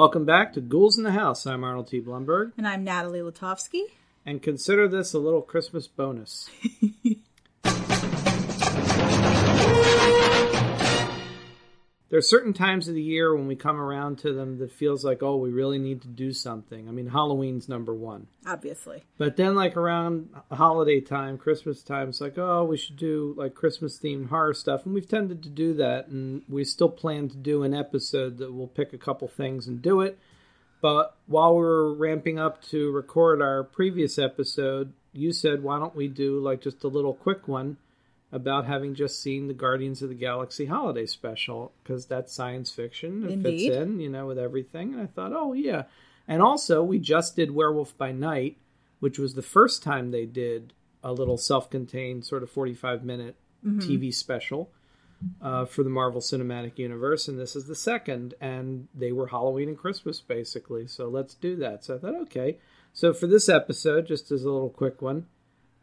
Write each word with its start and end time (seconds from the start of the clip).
Welcome 0.00 0.24
back 0.24 0.54
to 0.54 0.62
Ghouls 0.62 0.96
in 0.96 1.04
the 1.04 1.10
House. 1.12 1.44
I'm 1.46 1.62
Arnold 1.62 1.88
T. 1.88 2.00
Blumberg, 2.00 2.52
And 2.56 2.66
I'm 2.66 2.82
Natalie 2.84 3.20
Latovsky. 3.20 3.82
and 4.24 4.40
consider 4.40 4.88
this 4.88 5.12
a 5.12 5.18
little 5.18 5.42
Christmas 5.42 5.86
bonus. 5.88 6.48
there 12.10 12.18
are 12.18 12.22
certain 12.22 12.52
times 12.52 12.88
of 12.88 12.94
the 12.94 13.02
year 13.02 13.34
when 13.34 13.46
we 13.46 13.54
come 13.54 13.80
around 13.80 14.18
to 14.18 14.32
them 14.32 14.58
that 14.58 14.72
feels 14.72 15.04
like, 15.04 15.22
oh, 15.22 15.36
we 15.36 15.50
really 15.50 15.78
need 15.78 16.02
to 16.02 16.08
do 16.08 16.32
something. 16.32 16.88
I 16.88 16.92
mean, 16.92 17.06
Halloween's 17.06 17.68
number 17.68 17.94
one. 17.94 18.26
Obviously. 18.44 19.04
But 19.16 19.36
then, 19.36 19.54
like 19.54 19.76
around 19.76 20.30
holiday 20.50 21.00
time, 21.00 21.38
Christmas 21.38 21.82
time, 21.84 22.08
it's 22.08 22.20
like, 22.20 22.36
oh, 22.36 22.64
we 22.64 22.76
should 22.76 22.96
do 22.96 23.34
like 23.38 23.54
Christmas 23.54 23.98
themed 23.98 24.28
horror 24.28 24.54
stuff, 24.54 24.84
and 24.84 24.92
we've 24.92 25.08
tended 25.08 25.42
to 25.44 25.48
do 25.48 25.72
that, 25.74 26.08
and 26.08 26.42
we 26.48 26.64
still 26.64 26.88
plan 26.88 27.28
to 27.28 27.36
do 27.36 27.62
an 27.62 27.74
episode 27.74 28.38
that 28.38 28.52
we'll 28.52 28.66
pick 28.66 28.92
a 28.92 28.98
couple 28.98 29.28
things 29.28 29.68
and 29.68 29.80
do 29.80 30.00
it. 30.00 30.18
But 30.82 31.16
while 31.26 31.54
we 31.54 31.60
were 31.60 31.94
ramping 31.94 32.40
up 32.40 32.62
to 32.64 32.90
record 32.90 33.40
our 33.40 33.62
previous 33.62 34.18
episode, 34.18 34.94
you 35.12 35.32
said, 35.32 35.62
why 35.62 35.78
don't 35.78 35.94
we 35.94 36.08
do 36.08 36.40
like 36.40 36.60
just 36.60 36.82
a 36.82 36.88
little 36.88 37.14
quick 37.14 37.46
one 37.46 37.76
about 38.32 38.66
having 38.66 38.94
just 38.94 39.22
seen 39.22 39.48
the 39.48 39.54
Guardians 39.54 40.02
of 40.02 40.08
the 40.08 40.14
Galaxy 40.14 40.66
holiday 40.66 41.06
special 41.06 41.72
because 41.82 42.06
that's 42.06 42.32
science 42.32 42.70
fiction. 42.70 43.24
It 43.24 43.32
Indeed. 43.32 43.70
fits 43.70 43.76
in, 43.76 44.00
you 44.00 44.08
know, 44.08 44.26
with 44.26 44.38
everything. 44.38 44.94
And 44.94 45.02
I 45.02 45.06
thought, 45.06 45.32
oh 45.32 45.52
yeah. 45.52 45.84
And 46.28 46.40
also, 46.40 46.82
we 46.82 46.98
just 46.98 47.34
did 47.34 47.50
Werewolf 47.50 47.96
by 47.98 48.12
Night, 48.12 48.58
which 49.00 49.18
was 49.18 49.34
the 49.34 49.42
first 49.42 49.82
time 49.82 50.10
they 50.10 50.26
did 50.26 50.72
a 51.02 51.12
little 51.12 51.36
self-contained 51.36 52.24
sort 52.24 52.42
of 52.42 52.50
45 52.50 53.04
minute 53.04 53.36
TV 53.64 54.14
special 54.14 54.70
uh, 55.42 55.64
for 55.64 55.82
the 55.82 55.90
Marvel 55.90 56.20
Cinematic 56.20 56.78
Universe, 56.78 57.28
and 57.28 57.38
this 57.38 57.56
is 57.56 57.66
the 57.66 57.74
second. 57.74 58.34
And 58.40 58.88
they 58.94 59.12
were 59.12 59.28
Halloween 59.28 59.68
and 59.68 59.78
Christmas 59.78 60.20
basically, 60.20 60.86
so 60.86 61.08
let's 61.08 61.34
do 61.34 61.56
that. 61.56 61.84
So 61.84 61.96
I 61.96 61.98
thought, 61.98 62.14
okay. 62.22 62.58
So 62.92 63.12
for 63.12 63.26
this 63.26 63.48
episode, 63.48 64.06
just 64.06 64.30
as 64.30 64.44
a 64.44 64.50
little 64.50 64.70
quick 64.70 65.00
one, 65.02 65.26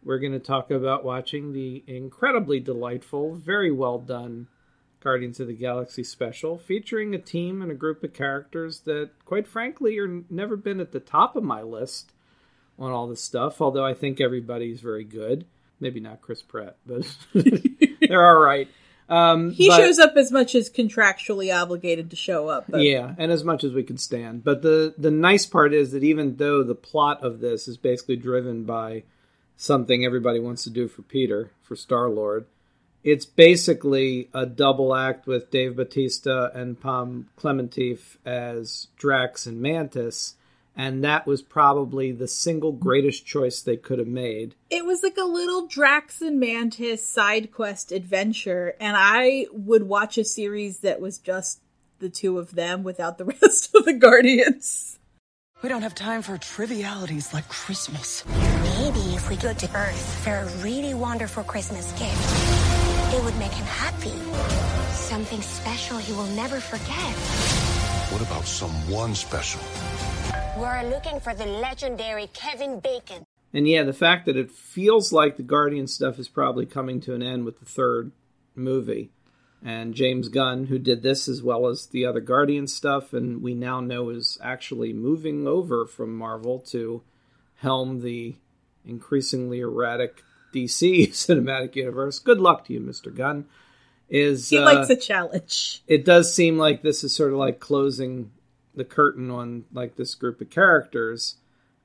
we're 0.08 0.20
going 0.20 0.32
to 0.32 0.40
talk 0.40 0.72
about 0.72 1.04
watching 1.04 1.52
the 1.52 1.84
incredibly 1.86 2.62
delightful, 2.62 3.36
very 3.36 3.72
well 3.72 4.00
done 4.00 4.48
Guardians 5.02 5.40
of 5.42 5.48
the 5.48 5.54
Galaxy 5.54 6.04
special, 6.04 6.58
featuring 6.58 7.14
a 7.14 7.20
team 7.20 7.62
and 7.62 7.70
a 7.70 7.76
group 7.76 8.04
of 8.06 8.14
characters 8.14 8.80
that, 8.82 9.10
quite 9.26 9.48
frankly, 9.48 10.00
are 10.00 10.24
never 10.30 10.56
been 10.56 10.80
at 10.80 10.94
the 10.94 11.02
top 11.02 11.36
of 11.36 11.44
my 11.44 11.62
list 11.62 12.14
on 12.80 12.92
all 12.92 13.08
this 13.08 13.22
stuff. 13.22 13.62
Although 13.62 13.86
I 13.86 13.94
think 13.94 14.22
everybody's 14.22 14.80
very 14.80 15.04
good. 15.04 15.46
Maybe 15.82 16.00
not 16.00 16.22
Chris 16.22 16.42
Pratt, 16.42 16.78
but 16.86 17.06
they're 17.34 18.26
all 18.26 18.40
right. 18.42 18.70
Um, 19.10 19.52
He 19.52 19.68
but- 19.68 19.78
shows 19.78 20.00
up 20.00 20.16
as 20.16 20.32
much 20.32 20.56
as 20.56 20.70
contractually 20.70 21.54
obligated 21.54 22.10
to 22.12 22.16
show 22.16 22.48
up. 22.48 22.66
But 22.70 22.82
yeah, 22.82 23.14
and 23.18 23.30
as 23.30 23.44
much 23.44 23.64
as 23.66 23.74
we 23.74 23.84
can 23.84 23.98
stand. 23.98 24.44
But 24.46 24.62
the 24.62 24.96
the 24.98 25.12
nice 25.12 25.46
part 25.46 25.74
is 25.74 25.92
that 25.92 26.04
even 26.04 26.38
though 26.38 26.64
the 26.64 26.76
plot 26.76 27.24
of 27.24 27.40
this 27.42 27.68
is 27.68 27.78
basically 27.78 28.16
driven 28.16 28.64
by 28.64 29.04
something 29.58 30.06
everybody 30.06 30.40
wants 30.40 30.64
to 30.64 30.70
do 30.70 30.88
for 30.88 31.02
Peter 31.02 31.52
for 31.62 31.76
Star 31.76 32.10
Lord, 32.10 32.46
it's 33.04 33.26
basically 33.26 34.30
a 34.34 34.46
double 34.46 34.96
act 34.96 35.28
with 35.28 35.52
Dave 35.52 35.76
Bautista 35.76 36.52
and 36.54 36.80
Pom 36.80 37.28
Klementieff 37.38 38.18
as 38.26 38.88
Drax 38.98 39.46
and 39.46 39.62
Mantis, 39.62 40.36
and 40.76 41.04
that 41.04 41.26
was 41.26 41.42
probably 41.42 42.12
the 42.12 42.28
single 42.28 42.72
greatest 42.72 43.26
choice 43.26 43.62
they 43.62 43.78
could 43.78 44.00
have 44.00 44.08
made. 44.08 44.56
it 44.70 44.86
was 44.86 45.04
like 45.04 45.18
a 45.18 45.24
little 45.24 45.68
Drax 45.68 46.22
and 46.22 46.40
Mantis 46.40 47.06
side 47.06 47.52
quest 47.52 47.92
adventure, 47.92 48.76
and 48.80 48.96
I 48.98 49.48
would 49.52 49.84
watch 49.84 50.18
a 50.18 50.24
series 50.24 50.80
that 50.80 51.02
was 51.02 51.18
just 51.18 51.62
the 52.00 52.10
two 52.10 52.38
of 52.38 52.56
them 52.56 52.84
without 52.84 53.18
the 53.18 53.26
rest 53.42 53.74
of 53.74 53.86
the 53.86 53.94
Guardians. 53.94 55.00
We 55.64 55.70
don't 55.70 55.82
have 55.82 55.96
time 55.96 56.22
for 56.22 56.38
trivialities 56.38 57.34
like 57.34 57.50
Christmas. 57.50 58.24
Maybe 58.28 59.16
if 59.16 59.28
we 59.28 59.38
go 59.38 59.54
to 59.54 59.76
Earth 59.76 60.24
for 60.24 60.30
a 60.30 60.46
really 60.62 60.94
wonderful 60.94 61.44
Christmas 61.44 61.92
gift, 61.94 63.16
it 63.16 63.24
would 63.24 63.36
make 63.40 63.52
him 63.52 63.66
happy. 63.66 64.14
Something 64.94 65.42
special 65.42 65.98
he 65.98 66.14
will 66.14 66.28
never 66.36 66.60
forget. 66.60 67.16
What 68.14 68.22
about 68.22 68.46
someone 68.46 69.16
special? 69.16 69.62
We're 70.60 70.88
looking 70.92 71.20
for 71.20 71.34
the 71.34 71.48
legendary 71.48 72.28
Kevin 72.34 72.80
Bacon. 72.80 73.26
And 73.52 73.68
yeah, 73.68 73.82
the 73.82 73.94
fact 73.94 74.28
that 74.28 74.38
it 74.38 74.52
feels 74.52 75.12
like 75.12 75.38
the 75.38 75.44
Guardian 75.44 75.88
stuff 75.88 76.20
is 76.20 76.30
probably 76.30 76.68
coming 76.68 77.02
to 77.02 77.16
an 77.16 77.24
end 77.24 77.46
with 77.46 77.58
the 77.58 77.66
third 77.66 78.12
movie. 78.54 79.10
And 79.64 79.96
James 79.96 80.30
Gunn, 80.30 80.68
who 80.68 80.78
did 80.78 81.02
this 81.02 81.28
as 81.28 81.42
well 81.42 81.68
as 81.68 81.88
the 81.88 82.06
other 82.06 82.22
Guardian 82.22 82.68
stuff, 82.68 83.12
and 83.12 83.42
we 83.42 83.56
now 83.56 83.80
know 83.80 84.10
is 84.10 84.38
actually 84.42 84.94
moving 84.94 85.48
over 85.48 85.86
from 85.86 86.16
Marvel 86.16 86.60
to 86.68 87.02
helm 87.56 88.02
the 88.02 88.36
increasingly 88.86 89.60
erratic 89.60 90.24
DC 90.54 91.08
cinematic 91.10 91.76
universe. 91.76 92.20
Good 92.20 92.40
luck 92.40 92.66
to 92.66 92.74
you, 92.74 92.80
Mr. 92.80 93.14
Gunn. 93.14 93.46
Is 94.10 94.50
He 94.50 94.58
uh, 94.58 94.64
likes 94.64 94.90
a 94.90 94.96
challenge. 94.96 95.84
it 95.88 96.06
does 96.06 96.34
seem 96.34 96.58
like 96.58 96.82
this 96.82 97.04
is 97.04 97.14
sort 97.14 97.34
of 97.34 97.40
like 97.40 97.60
closing 97.60 98.32
the 98.74 98.86
curtain 98.86 99.30
on 99.30 99.66
like 99.74 99.96
this 99.96 100.16
group 100.16 100.40
of 100.40 100.50
characters. 100.50 101.36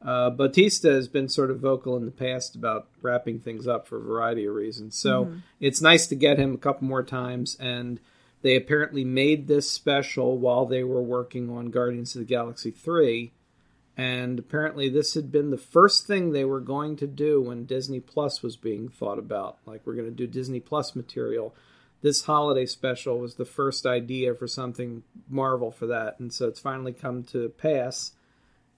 Uh, 0.04 0.30
Bautista 0.30 0.90
has 0.90 1.08
been 1.08 1.28
sort 1.28 1.50
of 1.50 1.60
vocal 1.60 1.96
in 1.96 2.04
the 2.04 2.10
past 2.10 2.54
about 2.54 2.88
wrapping 3.00 3.38
things 3.40 3.66
up 3.66 3.86
for 3.86 3.98
a 3.98 4.02
variety 4.02 4.46
of 4.46 4.54
reasons. 4.54 4.96
So 4.96 5.34
it's 5.60 5.80
nice 5.80 6.06
to 6.08 6.16
get 6.16 6.38
him 6.38 6.54
a 6.54 6.58
couple 6.58 6.86
more 6.86 7.02
times. 7.02 7.56
And 7.60 8.00
they 8.42 8.56
apparently 8.56 9.04
made 9.04 9.46
this 9.46 9.70
special 9.70 10.38
while 10.38 10.66
they 10.66 10.82
were 10.82 11.02
working 11.02 11.50
on 11.50 11.70
Guardians 11.70 12.14
of 12.14 12.20
the 12.20 12.26
Galaxy 12.26 12.70
3. 12.70 13.32
And 13.96 14.38
apparently, 14.38 14.88
this 14.88 15.14
had 15.14 15.30
been 15.30 15.50
the 15.50 15.58
first 15.58 16.06
thing 16.06 16.32
they 16.32 16.46
were 16.46 16.60
going 16.60 16.96
to 16.96 17.06
do 17.06 17.42
when 17.42 17.66
Disney 17.66 18.00
Plus 18.00 18.42
was 18.42 18.56
being 18.56 18.88
thought 18.88 19.18
about. 19.18 19.58
Like, 19.66 19.82
we're 19.84 19.94
going 19.94 20.08
to 20.08 20.10
do 20.10 20.26
Disney 20.26 20.60
Plus 20.60 20.96
material 20.96 21.54
this 22.02 22.24
holiday 22.24 22.66
special 22.66 23.18
was 23.18 23.36
the 23.36 23.44
first 23.44 23.86
idea 23.86 24.34
for 24.34 24.48
something 24.48 25.04
Marvel 25.28 25.70
for 25.70 25.86
that, 25.86 26.18
and 26.18 26.32
so 26.32 26.48
it's 26.48 26.60
finally 26.60 26.92
come 26.92 27.22
to 27.22 27.48
pass. 27.50 28.12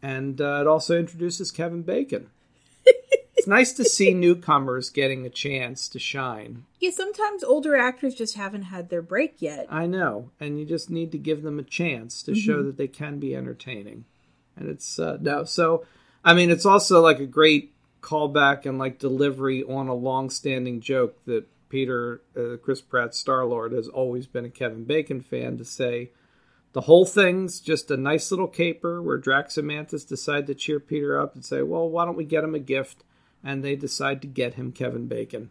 And 0.02 0.40
uh, 0.40 0.58
it 0.60 0.66
also 0.66 0.98
introduces 0.98 1.50
Kevin 1.50 1.82
Bacon. 1.82 2.28
it's 2.84 3.46
nice 3.46 3.72
to 3.74 3.84
see 3.84 4.12
newcomers 4.12 4.90
getting 4.90 5.24
a 5.24 5.30
chance 5.30 5.88
to 5.88 5.98
shine. 5.98 6.64
Yeah, 6.80 6.90
sometimes 6.90 7.42
older 7.42 7.76
actors 7.76 8.14
just 8.14 8.36
haven't 8.36 8.64
had 8.64 8.90
their 8.90 9.02
break 9.02 9.40
yet. 9.40 9.66
I 9.70 9.86
know, 9.86 10.30
and 10.38 10.58
you 10.58 10.66
just 10.66 10.90
need 10.90 11.12
to 11.12 11.18
give 11.18 11.42
them 11.42 11.58
a 11.58 11.62
chance 11.62 12.22
to 12.24 12.34
show 12.34 12.62
that 12.62 12.76
they 12.76 12.88
can 12.88 13.18
be 13.18 13.34
entertaining. 13.34 14.04
And 14.56 14.68
it's 14.68 14.98
uh, 14.98 15.18
no, 15.20 15.44
so 15.44 15.84
I 16.24 16.34
mean, 16.34 16.50
it's 16.50 16.66
also 16.66 17.00
like 17.00 17.18
a 17.18 17.26
great 17.26 17.72
callback 18.00 18.66
and 18.66 18.78
like 18.78 18.98
delivery 18.98 19.62
on 19.62 19.88
a 19.88 19.94
long-standing 19.94 20.80
joke 20.80 21.18
that 21.26 21.46
Peter, 21.68 22.22
uh, 22.36 22.56
Chris 22.62 22.80
Pratt, 22.80 23.14
Star 23.14 23.44
Lord, 23.44 23.72
has 23.72 23.88
always 23.88 24.26
been 24.26 24.44
a 24.44 24.50
Kevin 24.50 24.84
Bacon 24.84 25.20
fan 25.20 25.58
to 25.58 25.64
say. 25.64 26.10
The 26.74 26.82
whole 26.82 27.06
thing's 27.06 27.60
just 27.60 27.90
a 27.92 27.96
nice 27.96 28.32
little 28.32 28.48
caper 28.48 29.00
where 29.00 29.16
Drax 29.16 29.56
and 29.56 29.68
Mantis 29.68 30.04
decide 30.04 30.48
to 30.48 30.54
cheer 30.54 30.80
Peter 30.80 31.18
up 31.18 31.34
and 31.34 31.44
say, 31.44 31.62
"Well, 31.62 31.88
why 31.88 32.04
don't 32.04 32.16
we 32.16 32.24
get 32.24 32.42
him 32.42 32.54
a 32.54 32.58
gift?" 32.58 33.04
And 33.44 33.62
they 33.62 33.76
decide 33.76 34.20
to 34.22 34.28
get 34.28 34.54
him 34.54 34.72
Kevin 34.72 35.06
Bacon, 35.06 35.50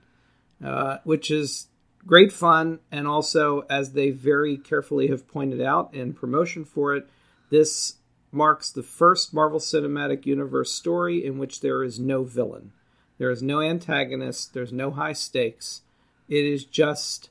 uh, 0.64 0.98
which 1.06 1.32
is 1.32 1.68
great 2.06 2.34
fun. 2.34 2.80
And 2.92 3.08
also, 3.08 3.62
as 3.70 3.94
they 3.94 4.12
very 4.12 4.58
carefully 4.58 5.08
have 5.08 5.28
pointed 5.28 5.62
out 5.62 5.94
in 5.94 6.14
promotion 6.14 6.66
for 6.66 6.94
it, 6.94 7.10
this 7.50 7.96
marks 8.32 8.70
the 8.70 8.84
first 8.84 9.34
Marvel 9.34 9.60
Cinematic 9.60 10.26
Universe 10.26 10.74
story 10.74 11.26
in 11.26 11.38
which 11.38 11.62
there 11.62 11.84
is 11.84 12.00
no 12.00 12.24
villain. 12.24 12.74
There 13.18 13.32
is 13.32 13.42
no 13.42 13.62
antagonist. 13.62 14.54
There's 14.54 14.74
no 14.74 14.92
high 14.92 15.14
stakes. 15.14 15.84
It 16.28 16.44
is 16.44 16.66
just 16.66 17.30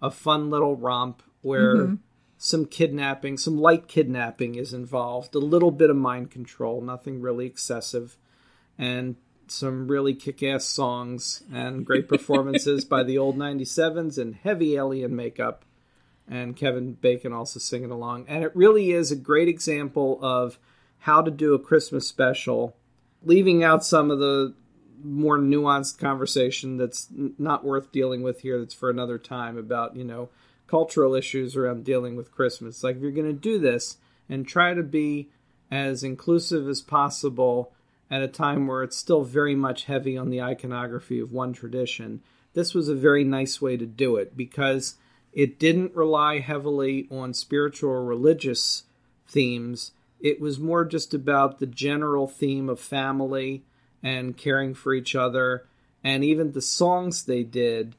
a 0.00 0.12
fun 0.12 0.48
little 0.48 0.76
romp 0.76 1.24
where 1.40 1.96
some 2.44 2.66
kidnapping, 2.66 3.38
some 3.38 3.56
light 3.56 3.86
kidnapping 3.86 4.56
is 4.56 4.74
involved, 4.74 5.32
a 5.36 5.38
little 5.38 5.70
bit 5.70 5.90
of 5.90 5.96
mind 5.96 6.28
control, 6.32 6.80
nothing 6.80 7.20
really 7.20 7.46
excessive, 7.46 8.16
and 8.76 9.14
some 9.46 9.86
really 9.86 10.12
kick 10.12 10.42
ass 10.42 10.64
songs 10.64 11.44
and 11.52 11.86
great 11.86 12.08
performances 12.08 12.84
by 12.84 13.04
the 13.04 13.16
old 13.16 13.36
97s 13.36 14.18
and 14.18 14.34
heavy 14.34 14.74
alien 14.74 15.14
makeup. 15.14 15.64
And 16.28 16.56
Kevin 16.56 16.94
Bacon 16.94 17.32
also 17.32 17.60
singing 17.60 17.92
along. 17.92 18.24
And 18.26 18.42
it 18.42 18.56
really 18.56 18.90
is 18.90 19.12
a 19.12 19.16
great 19.16 19.46
example 19.46 20.18
of 20.20 20.58
how 20.98 21.22
to 21.22 21.30
do 21.30 21.54
a 21.54 21.60
Christmas 21.60 22.08
special, 22.08 22.76
leaving 23.22 23.62
out 23.62 23.84
some 23.84 24.10
of 24.10 24.18
the 24.18 24.52
more 25.04 25.38
nuanced 25.38 25.96
conversation 25.98 26.76
that's 26.76 27.06
not 27.38 27.64
worth 27.64 27.92
dealing 27.92 28.22
with 28.22 28.40
here 28.40 28.58
that's 28.58 28.74
for 28.74 28.90
another 28.90 29.18
time 29.18 29.56
about 29.56 29.94
you 29.94 30.04
know 30.04 30.28
cultural 30.72 31.14
issues 31.14 31.54
around 31.54 31.84
dealing 31.84 32.16
with 32.16 32.32
christmas 32.32 32.82
like 32.82 32.96
if 32.96 33.02
you're 33.02 33.10
going 33.10 33.26
to 33.26 33.32
do 33.50 33.58
this 33.58 33.98
and 34.26 34.48
try 34.48 34.72
to 34.72 34.82
be 34.82 35.28
as 35.70 36.02
inclusive 36.02 36.66
as 36.66 36.80
possible 36.80 37.72
at 38.10 38.22
a 38.22 38.28
time 38.28 38.66
where 38.66 38.82
it's 38.82 38.96
still 38.96 39.22
very 39.22 39.54
much 39.54 39.84
heavy 39.84 40.16
on 40.16 40.30
the 40.30 40.40
iconography 40.40 41.20
of 41.20 41.30
one 41.30 41.52
tradition 41.52 42.22
this 42.54 42.72
was 42.72 42.88
a 42.88 42.94
very 42.94 43.22
nice 43.22 43.60
way 43.60 43.76
to 43.76 43.84
do 43.84 44.16
it 44.16 44.34
because 44.34 44.94
it 45.34 45.58
didn't 45.58 45.94
rely 45.94 46.38
heavily 46.38 47.06
on 47.10 47.34
spiritual 47.34 47.90
or 47.90 48.04
religious 48.04 48.84
themes 49.28 49.92
It 50.20 50.40
was 50.40 50.58
more 50.58 50.84
just 50.84 51.12
about 51.12 51.58
the 51.58 51.66
general 51.66 52.28
theme 52.28 52.68
of 52.68 52.78
family 52.78 53.64
and 54.02 54.36
caring 54.36 54.72
for 54.72 54.94
each 54.94 55.14
other, 55.16 55.66
and 56.04 56.24
even 56.24 56.52
the 56.52 56.62
songs 56.62 57.24
they 57.24 57.42
did. 57.42 57.96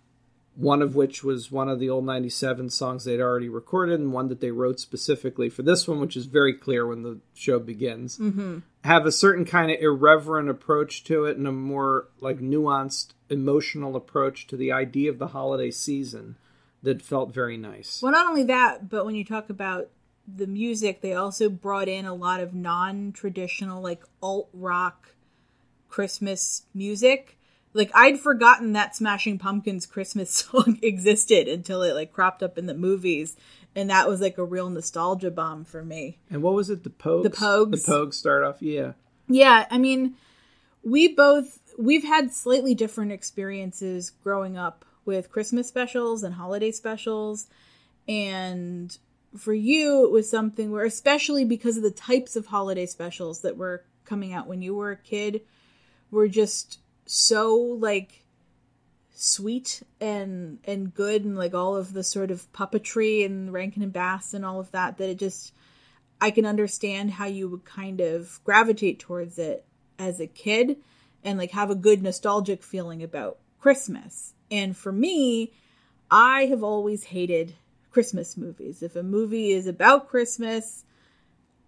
One 0.55 0.83
of 0.83 0.95
which 0.95 1.23
was 1.23 1.51
one 1.51 1.67
of 1.67 1.79
the 1.79 1.89
old 1.89 2.05
97 2.05 2.69
songs 2.69 3.05
they'd 3.05 3.19
already 3.19 3.49
recorded, 3.49 3.99
and 3.99 4.13
one 4.13 4.27
that 4.27 4.39
they 4.39 4.51
wrote 4.51 4.79
specifically 4.79 5.49
for 5.49 5.63
this 5.63 5.87
one, 5.87 5.99
which 5.99 6.15
is 6.15 6.25
very 6.25 6.53
clear 6.53 6.85
when 6.85 7.01
the 7.01 7.19
show 7.33 7.57
begins. 7.57 8.19
Mm-hmm. 8.19 8.59
Have 8.83 9.05
a 9.07 9.11
certain 9.11 9.45
kind 9.45 9.71
of 9.71 9.79
irreverent 9.79 10.49
approach 10.49 11.03
to 11.05 11.25
it 11.25 11.37
and 11.37 11.47
a 11.47 11.51
more 11.51 12.09
like 12.19 12.39
nuanced 12.39 13.13
emotional 13.29 13.95
approach 13.95 14.45
to 14.47 14.57
the 14.57 14.71
idea 14.71 15.09
of 15.09 15.17
the 15.17 15.29
holiday 15.29 15.71
season 15.71 16.35
that 16.83 17.01
felt 17.01 17.33
very 17.33 17.57
nice. 17.57 18.01
Well, 18.03 18.11
not 18.11 18.27
only 18.27 18.43
that, 18.43 18.89
but 18.89 19.05
when 19.05 19.15
you 19.15 19.25
talk 19.25 19.49
about 19.49 19.89
the 20.27 20.47
music, 20.47 21.01
they 21.01 21.13
also 21.13 21.49
brought 21.49 21.87
in 21.87 22.05
a 22.05 22.13
lot 22.13 22.41
of 22.41 22.53
non-traditional, 22.53 23.81
like 23.81 24.03
alt 24.21 24.49
rock 24.53 25.15
Christmas 25.89 26.65
music. 26.73 27.37
Like 27.73 27.91
I'd 27.93 28.19
forgotten 28.19 28.73
that 28.73 28.95
Smashing 28.95 29.39
Pumpkins 29.39 29.85
Christmas 29.85 30.31
song 30.51 30.79
existed 30.81 31.47
until 31.47 31.81
it 31.81 31.93
like 31.93 32.13
cropped 32.13 32.43
up 32.43 32.57
in 32.57 32.65
the 32.65 32.73
movies, 32.73 33.35
and 33.75 33.89
that 33.89 34.07
was 34.07 34.21
like 34.21 34.37
a 34.37 34.43
real 34.43 34.69
nostalgia 34.69 35.31
bomb 35.31 35.65
for 35.65 35.83
me. 35.83 36.19
And 36.29 36.41
what 36.41 36.53
was 36.53 36.69
it? 36.69 36.83
The 36.83 36.89
Pogues. 36.89 37.23
The 37.23 37.29
Pogues. 37.29 37.85
The 37.85 37.91
Pogues 37.91 38.13
start 38.13 38.43
off. 38.43 38.61
Yeah. 38.61 38.93
Yeah, 39.27 39.65
I 39.69 39.77
mean, 39.77 40.15
we 40.83 41.07
both 41.07 41.59
we've 41.77 42.03
had 42.03 42.31
slightly 42.31 42.75
different 42.75 43.11
experiences 43.11 44.11
growing 44.23 44.57
up 44.57 44.85
with 45.05 45.31
Christmas 45.31 45.67
specials 45.67 46.23
and 46.23 46.35
holiday 46.35 46.71
specials, 46.71 47.47
and 48.07 48.95
for 49.37 49.53
you 49.53 50.05
it 50.05 50.11
was 50.11 50.29
something 50.29 50.71
where, 50.71 50.85
especially 50.85 51.45
because 51.45 51.77
of 51.77 51.83
the 51.83 51.91
types 51.91 52.35
of 52.35 52.47
holiday 52.47 52.85
specials 52.85 53.41
that 53.41 53.57
were 53.57 53.83
coming 54.05 54.33
out 54.33 54.47
when 54.47 54.61
you 54.61 54.75
were 54.75 54.91
a 54.91 54.97
kid, 54.97 55.41
were 56.11 56.27
just 56.27 56.79
so 57.05 57.55
like 57.55 58.23
sweet 59.15 59.83
and 60.01 60.59
and 60.65 60.93
good 60.93 61.23
and 61.23 61.37
like 61.37 61.53
all 61.53 61.75
of 61.75 61.93
the 61.93 62.03
sort 62.03 62.31
of 62.31 62.51
puppetry 62.51 63.25
and 63.25 63.53
Rankin 63.53 63.83
and 63.83 63.93
Bass 63.93 64.33
and 64.33 64.45
all 64.45 64.59
of 64.59 64.71
that 64.71 64.97
that 64.97 65.09
it 65.09 65.19
just 65.19 65.53
I 66.19 66.31
can 66.31 66.45
understand 66.45 67.11
how 67.11 67.25
you 67.25 67.49
would 67.49 67.65
kind 67.65 67.99
of 67.99 68.39
gravitate 68.43 68.99
towards 68.99 69.37
it 69.37 69.65
as 69.99 70.19
a 70.19 70.27
kid 70.27 70.77
and 71.23 71.37
like 71.37 71.51
have 71.51 71.69
a 71.69 71.75
good 71.75 72.01
nostalgic 72.01 72.63
feeling 72.63 73.03
about 73.03 73.39
Christmas. 73.59 74.33
And 74.51 74.75
for 74.75 74.91
me, 74.91 75.53
I 76.09 76.45
have 76.45 76.63
always 76.63 77.05
hated 77.05 77.55
Christmas 77.91 78.37
movies. 78.37 78.83
If 78.83 78.95
a 78.95 79.03
movie 79.03 79.51
is 79.51 79.67
about 79.67 80.09
Christmas, 80.09 80.83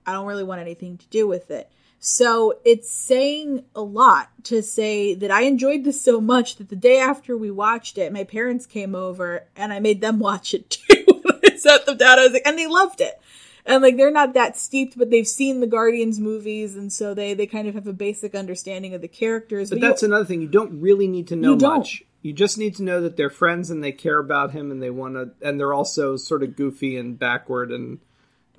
I 0.05 0.13
don't 0.13 0.25
really 0.25 0.43
want 0.43 0.61
anything 0.61 0.97
to 0.97 1.07
do 1.07 1.27
with 1.27 1.51
it. 1.51 1.69
So 2.07 2.59
it's 2.63 2.91
saying 2.91 3.65
a 3.75 3.81
lot 3.81 4.29
to 4.43 4.61
say 4.61 5.15
that 5.15 5.31
I 5.31 5.41
enjoyed 5.41 5.83
this 5.83 5.99
so 6.03 6.21
much 6.21 6.57
that 6.57 6.69
the 6.69 6.75
day 6.75 6.99
after 6.99 7.35
we 7.35 7.49
watched 7.49 7.97
it, 7.97 8.13
my 8.13 8.23
parents 8.23 8.67
came 8.67 8.93
over 8.93 9.47
and 9.55 9.73
I 9.73 9.79
made 9.79 10.01
them 10.01 10.19
watch 10.29 10.53
it 10.53 10.69
too. 10.69 11.23
I 11.43 11.55
sat 11.55 11.87
them 11.87 11.97
down. 11.97 12.19
I 12.19 12.25
was 12.25 12.33
like, 12.33 12.45
and 12.45 12.59
they 12.59 12.67
loved 12.67 13.01
it. 13.01 13.19
And 13.65 13.81
like 13.81 13.97
they're 13.97 14.11
not 14.11 14.35
that 14.35 14.55
steeped, 14.55 14.95
but 14.95 15.09
they've 15.09 15.27
seen 15.27 15.61
the 15.61 15.65
Guardians 15.67 16.19
movies, 16.19 16.75
and 16.75 16.93
so 16.93 17.15
they 17.15 17.33
they 17.33 17.47
kind 17.47 17.67
of 17.67 17.73
have 17.73 17.87
a 17.87 17.93
basic 17.93 18.35
understanding 18.35 18.93
of 18.93 19.01
the 19.01 19.07
characters. 19.07 19.71
But 19.71 19.79
you- 19.79 19.87
that's 19.87 20.03
another 20.03 20.25
thing. 20.25 20.43
You 20.43 20.47
don't 20.47 20.79
really 20.81 21.07
need 21.07 21.29
to 21.29 21.35
know 21.35 21.53
You 21.53 21.57
much. 21.57 22.03
You 22.21 22.33
just 22.33 22.59
need 22.59 22.75
to 22.75 22.83
know 22.83 23.01
that 23.01 23.17
they're 23.17 23.31
friends 23.31 23.71
and 23.71 23.83
they 23.83 23.91
care 23.91 24.19
about 24.19 24.51
him 24.51 24.69
and 24.69 24.79
they 24.79 24.91
want 24.91 25.15
to, 25.15 25.31
and 25.41 25.59
they're 25.59 25.73
also 25.73 26.17
sort 26.17 26.43
of 26.43 26.55
goofy 26.55 26.97
and 26.97 27.17
backward, 27.17 27.71
and 27.71 27.97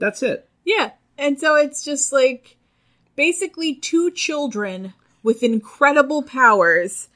that's 0.01 0.25
it. 0.25 0.49
Yeah. 0.65 0.91
And 1.17 1.39
so 1.39 1.55
it's 1.55 1.85
just 1.85 2.13
like 2.13 2.56
basically 3.17 3.75
two 3.75 4.11
children 4.11 4.95
with 5.23 5.43
incredible 5.43 6.23
powers 6.23 7.09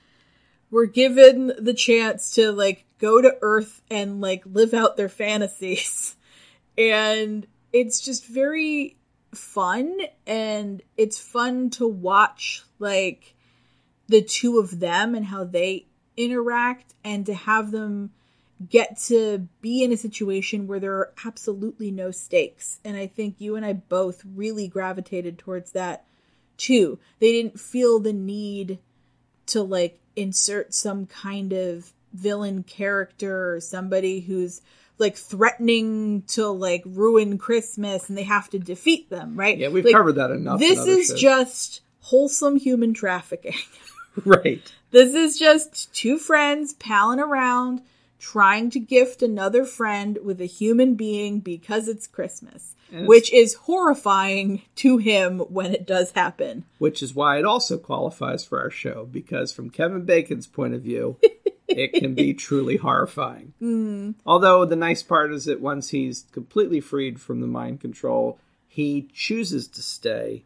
were 0.70 0.86
given 0.86 1.52
the 1.58 1.74
chance 1.74 2.34
to 2.34 2.50
like 2.50 2.84
go 2.98 3.20
to 3.20 3.36
Earth 3.42 3.82
and 3.90 4.20
like 4.20 4.42
live 4.46 4.74
out 4.74 4.96
their 4.96 5.08
fantasies. 5.08 6.16
And 6.78 7.46
it's 7.74 8.00
just 8.00 8.24
very 8.24 8.96
fun 9.34 9.98
and 10.26 10.80
it's 10.96 11.18
fun 11.18 11.68
to 11.70 11.86
watch 11.86 12.64
like 12.78 13.34
the 14.08 14.22
two 14.22 14.58
of 14.58 14.80
them 14.80 15.14
and 15.14 15.26
how 15.26 15.44
they 15.44 15.86
interact 16.16 16.94
and 17.04 17.26
to 17.26 17.34
have 17.34 17.70
them 17.70 18.12
get 18.68 18.98
to 18.98 19.48
be 19.62 19.82
in 19.82 19.92
a 19.92 19.96
situation 19.96 20.66
where 20.66 20.80
there 20.80 20.94
are 20.94 21.12
absolutely 21.24 21.90
no 21.90 22.10
stakes. 22.10 22.78
And 22.84 22.96
I 22.96 23.06
think 23.06 23.36
you 23.38 23.56
and 23.56 23.64
I 23.64 23.72
both 23.72 24.22
really 24.34 24.68
gravitated 24.68 25.38
towards 25.38 25.72
that 25.72 26.04
too. 26.56 26.98
They 27.20 27.32
didn't 27.32 27.58
feel 27.58 27.98
the 28.00 28.12
need 28.12 28.78
to 29.46 29.62
like 29.62 29.98
insert 30.14 30.74
some 30.74 31.06
kind 31.06 31.52
of 31.52 31.92
villain 32.12 32.62
character 32.62 33.54
or 33.54 33.60
somebody 33.60 34.20
who's 34.20 34.60
like 34.98 35.16
threatening 35.16 36.22
to 36.28 36.48
like 36.48 36.82
ruin 36.84 37.38
Christmas 37.38 38.08
and 38.08 38.18
they 38.18 38.24
have 38.24 38.50
to 38.50 38.58
defeat 38.58 39.08
them, 39.08 39.34
right? 39.38 39.56
Yeah, 39.56 39.68
we've 39.68 39.84
Like, 39.84 39.94
covered 39.94 40.16
that 40.16 40.30
enough. 40.30 40.60
This 40.60 40.86
is 40.86 41.06
shows. 41.08 41.20
just 41.20 41.80
wholesome 42.00 42.56
human 42.56 42.92
trafficking. 42.92 43.54
right. 44.26 44.60
This 44.90 45.14
is 45.14 45.38
just 45.38 45.94
two 45.94 46.18
friends 46.18 46.74
palling 46.74 47.20
around, 47.20 47.80
trying 48.20 48.70
to 48.70 48.78
gift 48.78 49.22
another 49.22 49.64
friend 49.64 50.18
with 50.22 50.40
a 50.40 50.46
human 50.46 50.94
being 50.94 51.40
because 51.40 51.88
it's 51.88 52.06
Christmas, 52.06 52.76
it's- 52.92 53.08
which 53.08 53.32
is 53.32 53.54
horrifying 53.54 54.62
to 54.76 54.98
him 54.98 55.40
when 55.40 55.74
it 55.74 55.86
does 55.86 56.12
happen. 56.12 56.64
Which 56.78 57.02
is 57.02 57.14
why 57.14 57.38
it 57.38 57.44
also 57.44 57.78
qualifies 57.78 58.44
for 58.44 58.60
our 58.60 58.70
show 58.70 59.08
because, 59.10 59.52
from 59.52 59.70
Kevin 59.70 60.04
Bacon's 60.04 60.46
point 60.46 60.74
of 60.74 60.82
view, 60.82 61.16
it 61.68 61.94
can 61.94 62.14
be 62.14 62.34
truly 62.34 62.76
horrifying. 62.76 63.54
Mm. 63.60 64.14
Although 64.26 64.64
the 64.64 64.76
nice 64.76 65.02
part 65.02 65.32
is 65.32 65.46
that 65.46 65.60
once 65.60 65.88
he's 65.90 66.26
completely 66.32 66.80
freed 66.80 67.20
from 67.20 67.40
the 67.40 67.46
mind 67.46 67.80
control, 67.80 68.38
he 68.68 69.08
chooses 69.14 69.66
to 69.68 69.82
stay 69.82 70.44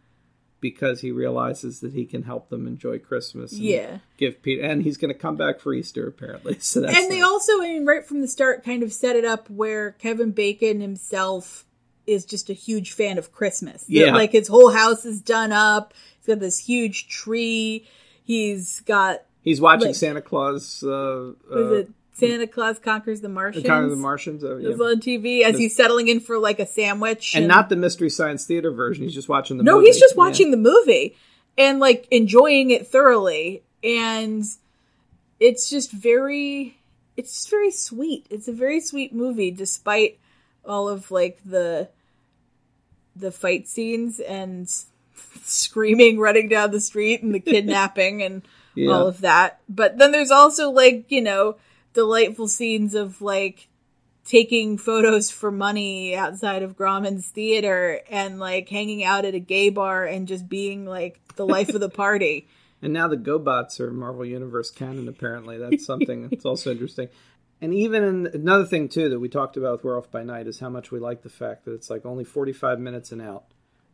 because 0.65 1.03
he 1.03 1.11
realizes 1.13 1.81
that 1.81 1.93
he 1.93 2.07
can 2.07 2.23
help 2.23 2.49
them 2.49 2.67
enjoy 2.67 2.99
Christmas. 2.99 3.53
And 3.53 3.61
Yeah. 3.61 3.99
give 4.17 4.43
Peter, 4.43 4.63
and 4.63 4.83
he's 4.83 4.97
going 4.97 5.13
to 5.13 5.19
come 5.19 5.37
back 5.37 5.61
for 5.61 5.75
Easter 5.75 6.09
apparently. 6.09 6.57
So 6.61 6.81
that's 6.81 6.97
and 6.97 7.11
they 7.13 7.21
nice. 7.21 7.29
also, 7.29 7.61
I 7.61 7.67
mean, 7.75 7.85
right 7.85 8.03
from 8.07 8.23
the 8.23 8.27
start, 8.29 8.65
kind 8.65 8.83
of 8.83 8.91
set 8.91 9.15
it 9.15 9.27
up 9.27 9.51
where 9.51 9.91
Kevin 9.93 10.31
Bacon 10.31 10.81
himself 10.81 11.67
is 12.07 12.25
just 12.25 12.49
a 12.49 12.55
huge 12.55 12.93
fan 12.93 13.19
of 13.19 13.31
Christmas. 13.31 13.83
That, 13.85 13.93
Yeah. 13.93 14.15
like 14.15 14.33
his 14.33 14.49
whole 14.49 14.71
house 14.71 15.05
is 15.05 15.21
done 15.21 15.53
up. 15.53 15.93
He's 16.21 16.27
got 16.29 16.41
this 16.41 16.59
huge 16.61 17.09
tree. 17.09 17.87
He's 18.25 18.81
got 18.87 19.23
he's 19.43 19.61
watching 19.61 19.89
like- 19.89 19.97
Santa 19.97 20.23
Claus. 20.23 20.83
Uh, 20.83 21.33
uh, 21.53 21.83
Santa 22.15 22.47
Claus 22.47 22.79
conquers 22.79 23.21
the 23.21 23.29
Martians? 23.29 23.69
Of 23.69 23.91
the 23.91 23.97
Martians, 23.97 24.43
uh, 24.45 24.57
It 24.57 24.69
was 24.69 24.81
on 24.81 25.01
TV 25.01 25.43
as 25.43 25.59
he's 25.59 25.75
settling 25.77 26.09
in 26.09 26.21
for 26.21 26.39
like 26.39 26.59
a 26.61 26.67
sandwich, 26.67 27.35
and 27.35 27.47
not 27.49 27.69
the 27.69 27.77
Mystery 27.77 28.09
Science 28.09 28.45
Theater 28.47 28.71
version. 28.71 29.05
He's 29.05 29.15
just 29.15 29.29
watching 29.29 29.59
the. 29.59 29.65
Movie. 29.65 29.71
No, 29.73 29.77
movie. 29.79 29.87
he's 29.89 29.99
just 30.01 30.15
Yeah. 30.15 30.19
watching 30.19 30.51
the 30.53 30.57
movie 30.57 31.17
and 31.59 31.81
like 31.81 32.07
enjoying 32.11 32.71
it 32.71 32.87
thoroughly, 32.87 33.63
and 33.83 34.45
it's 35.41 35.69
just 35.69 35.91
very, 35.91 36.77
it's 37.17 37.33
just 37.35 37.51
very 37.51 37.71
sweet. 37.73 38.27
It's 38.31 38.47
a 38.49 38.53
very 38.53 38.81
sweet 38.81 39.13
movie, 39.13 39.51
despite 39.51 40.19
all 40.65 40.89
of 40.89 41.11
like 41.11 41.39
the 41.45 41.89
the 43.17 43.31
fight 43.33 43.67
scenes 43.69 44.19
and 44.21 44.69
screaming 45.45 46.19
running 46.19 46.49
down 46.49 46.71
the 46.71 46.81
street 46.81 47.23
and 47.23 47.35
the 47.35 47.41
kidnapping 47.53 48.23
and 48.23 48.43
Yeah. 48.75 48.93
all 48.93 49.07
of 49.07 49.21
that. 49.21 49.61
But 49.69 49.99
then 49.99 50.13
there's 50.13 50.31
also 50.31 50.71
like, 50.71 51.05
you 51.11 51.21
know, 51.23 51.57
delightful 51.95 52.49
scenes 52.49 52.95
of 52.95 53.23
like 53.23 53.69
taking 54.25 54.79
photos 54.79 55.31
for 55.31 55.51
money 55.51 56.17
outside 56.17 56.63
of 56.63 56.77
Grauman's 56.77 57.29
theater 57.29 58.01
and 58.11 58.39
like 58.39 58.69
hanging 58.69 59.05
out 59.05 59.25
at 59.25 59.35
a 59.35 59.39
gay 59.39 59.69
bar 59.69 60.05
and 60.05 60.29
just 60.29 60.49
being 60.49 60.87
like 60.87 61.21
the 61.37 61.47
life 61.47 61.71
of 61.71 61.81
the 61.81 61.89
party. 61.91 62.49
And 62.83 62.93
now 62.93 63.09
the 63.09 63.17
GoBots 63.17 63.81
are 63.81 63.91
Marvel 63.91 64.27
Universe 64.27 64.71
canon. 64.71 65.09
Apparently, 65.09 65.57
that's 65.57 65.87
something 65.87 66.29
that's 66.29 66.45
also 66.45 66.71
interesting. 66.71 67.09
And 67.61 67.73
even 67.73 68.05
in, 68.05 68.27
another 68.35 68.67
thing 68.67 68.89
too 68.89 69.09
that 69.09 69.21
we 69.21 69.29
talked 69.29 69.57
about 69.57 69.73
with 69.73 69.85
Werewolf 69.85 70.11
by 70.11 70.23
Night 70.23 70.47
is 70.47 70.61
how 70.61 70.69
much 70.69 70.91
we 70.91 70.99
like 70.99 71.23
the 71.23 71.31
fact 71.31 71.65
that 71.65 71.73
it's 71.73 71.89
like 71.89 72.05
only 72.05 72.25
forty-five 72.25 72.79
minutes 72.79 73.11
and 73.11 73.23
out. 73.23 73.45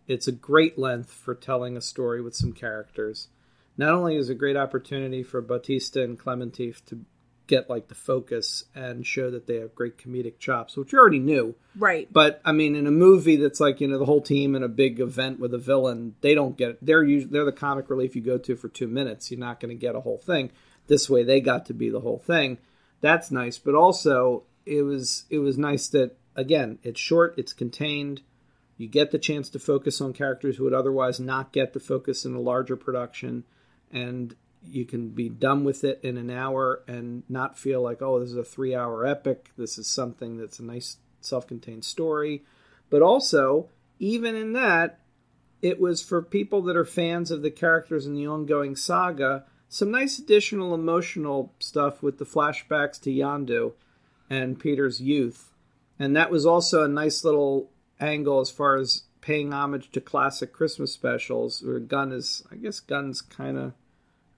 It's 0.08 0.26
a 0.26 0.32
great 0.32 0.76
length 0.76 1.12
for 1.12 1.36
telling 1.36 1.76
a 1.76 1.80
story 1.80 2.20
with 2.20 2.34
some 2.34 2.52
characters. 2.52 3.28
Not 3.76 3.94
only 3.94 4.16
is 4.16 4.28
it 4.28 4.32
a 4.32 4.36
great 4.36 4.56
opportunity 4.56 5.22
for 5.22 5.40
Bautista 5.40 6.02
and 6.02 6.18
Klementieff 6.18 6.84
to 6.86 7.04
get 7.50 7.68
like 7.68 7.88
the 7.88 7.94
focus 7.96 8.64
and 8.76 9.04
show 9.04 9.28
that 9.32 9.48
they 9.48 9.56
have 9.56 9.74
great 9.74 9.98
comedic 9.98 10.38
chops, 10.38 10.76
which 10.76 10.92
you 10.92 10.98
already 10.98 11.18
knew. 11.18 11.56
Right. 11.76 12.10
But 12.10 12.40
I 12.44 12.52
mean, 12.52 12.76
in 12.76 12.86
a 12.86 12.92
movie 12.92 13.36
that's 13.36 13.58
like 13.58 13.80
you 13.80 13.88
know 13.88 13.98
the 13.98 14.06
whole 14.06 14.22
team 14.22 14.54
in 14.54 14.62
a 14.62 14.68
big 14.68 15.00
event 15.00 15.40
with 15.40 15.52
a 15.52 15.58
villain, 15.58 16.14
they 16.20 16.34
don't 16.34 16.56
get. 16.56 16.78
They're 16.80 17.02
usually 17.02 17.32
they're 17.32 17.44
the 17.44 17.52
comic 17.52 17.90
relief 17.90 18.14
you 18.14 18.22
go 18.22 18.38
to 18.38 18.54
for 18.54 18.68
two 18.68 18.86
minutes. 18.86 19.30
You're 19.30 19.40
not 19.40 19.58
going 19.58 19.76
to 19.76 19.80
get 19.80 19.96
a 19.96 20.00
whole 20.00 20.18
thing. 20.18 20.52
This 20.86 21.10
way, 21.10 21.24
they 21.24 21.40
got 21.40 21.66
to 21.66 21.74
be 21.74 21.90
the 21.90 22.00
whole 22.00 22.20
thing. 22.20 22.58
That's 23.00 23.30
nice, 23.30 23.58
but 23.58 23.74
also 23.74 24.44
it 24.64 24.82
was 24.82 25.24
it 25.28 25.40
was 25.40 25.58
nice 25.58 25.88
that 25.88 26.16
again 26.36 26.78
it's 26.84 27.00
short, 27.00 27.34
it's 27.36 27.52
contained. 27.52 28.22
You 28.76 28.86
get 28.86 29.10
the 29.10 29.18
chance 29.18 29.50
to 29.50 29.58
focus 29.58 30.00
on 30.00 30.14
characters 30.14 30.56
who 30.56 30.64
would 30.64 30.72
otherwise 30.72 31.20
not 31.20 31.52
get 31.52 31.74
the 31.74 31.80
focus 31.80 32.24
in 32.24 32.34
a 32.34 32.40
larger 32.40 32.76
production, 32.76 33.44
and 33.90 34.36
you 34.62 34.84
can 34.84 35.10
be 35.10 35.28
done 35.28 35.64
with 35.64 35.84
it 35.84 36.00
in 36.02 36.16
an 36.16 36.30
hour 36.30 36.82
and 36.86 37.22
not 37.28 37.58
feel 37.58 37.82
like, 37.82 38.02
oh, 38.02 38.20
this 38.20 38.30
is 38.30 38.36
a 38.36 38.44
three 38.44 38.74
hour 38.74 39.06
epic. 39.06 39.50
This 39.56 39.78
is 39.78 39.86
something 39.86 40.36
that's 40.36 40.58
a 40.58 40.64
nice 40.64 40.96
self 41.20 41.46
contained 41.46 41.84
story. 41.84 42.44
But 42.90 43.02
also, 43.02 43.68
even 43.98 44.34
in 44.34 44.52
that, 44.54 45.00
it 45.62 45.80
was 45.80 46.02
for 46.02 46.22
people 46.22 46.62
that 46.62 46.76
are 46.76 46.84
fans 46.84 47.30
of 47.30 47.42
the 47.42 47.50
characters 47.50 48.06
in 48.06 48.14
the 48.14 48.26
ongoing 48.26 48.76
saga, 48.76 49.44
some 49.68 49.90
nice 49.90 50.18
additional 50.18 50.74
emotional 50.74 51.52
stuff 51.58 52.02
with 52.02 52.18
the 52.18 52.24
flashbacks 52.24 53.00
to 53.02 53.10
Yondu 53.10 53.72
and 54.28 54.58
Peter's 54.58 55.00
youth. 55.00 55.52
And 55.98 56.16
that 56.16 56.30
was 56.30 56.46
also 56.46 56.82
a 56.82 56.88
nice 56.88 57.24
little 57.24 57.70
angle 58.00 58.40
as 58.40 58.50
far 58.50 58.76
as 58.76 59.04
paying 59.20 59.52
homage 59.52 59.90
to 59.92 60.00
classic 60.00 60.52
Christmas 60.52 60.92
specials. 60.92 61.62
Where 61.62 61.78
Gunn 61.78 62.10
is, 62.12 62.42
I 62.50 62.56
guess 62.56 62.80
gun's 62.80 63.20
kind 63.20 63.58
of, 63.58 63.72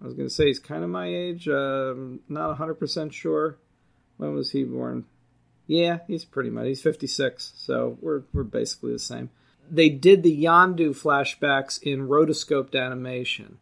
I 0.03 0.05
was 0.05 0.15
going 0.15 0.29
to 0.29 0.35
say 0.35 0.47
he's 0.47 0.59
kind 0.59 0.83
of 0.83 0.91
my 0.91 1.07
age. 1.07 1.49
Um, 1.49 2.21
not 2.29 2.59
100% 2.59 3.13
sure. 3.13 3.59
When 4.17 4.35
was 4.35 4.51
he 4.51 4.65
born? 4.65 5.05
Yeah, 5.67 6.01
he's 6.09 6.25
pretty 6.25 6.51
much. 6.51 6.67
He's 6.67 6.83
56, 6.83 7.53
so 7.57 7.97
we're, 8.01 8.23
we're 8.33 8.43
basically 8.43 8.93
the 8.93 8.99
same. 8.99 9.31
They 9.71 9.89
did 9.89 10.23
the 10.23 10.45
Yondu 10.45 10.91
flashbacks 10.91 11.81
in 11.81 12.09
rotoscoped 12.09 12.75
animation. 12.75 13.59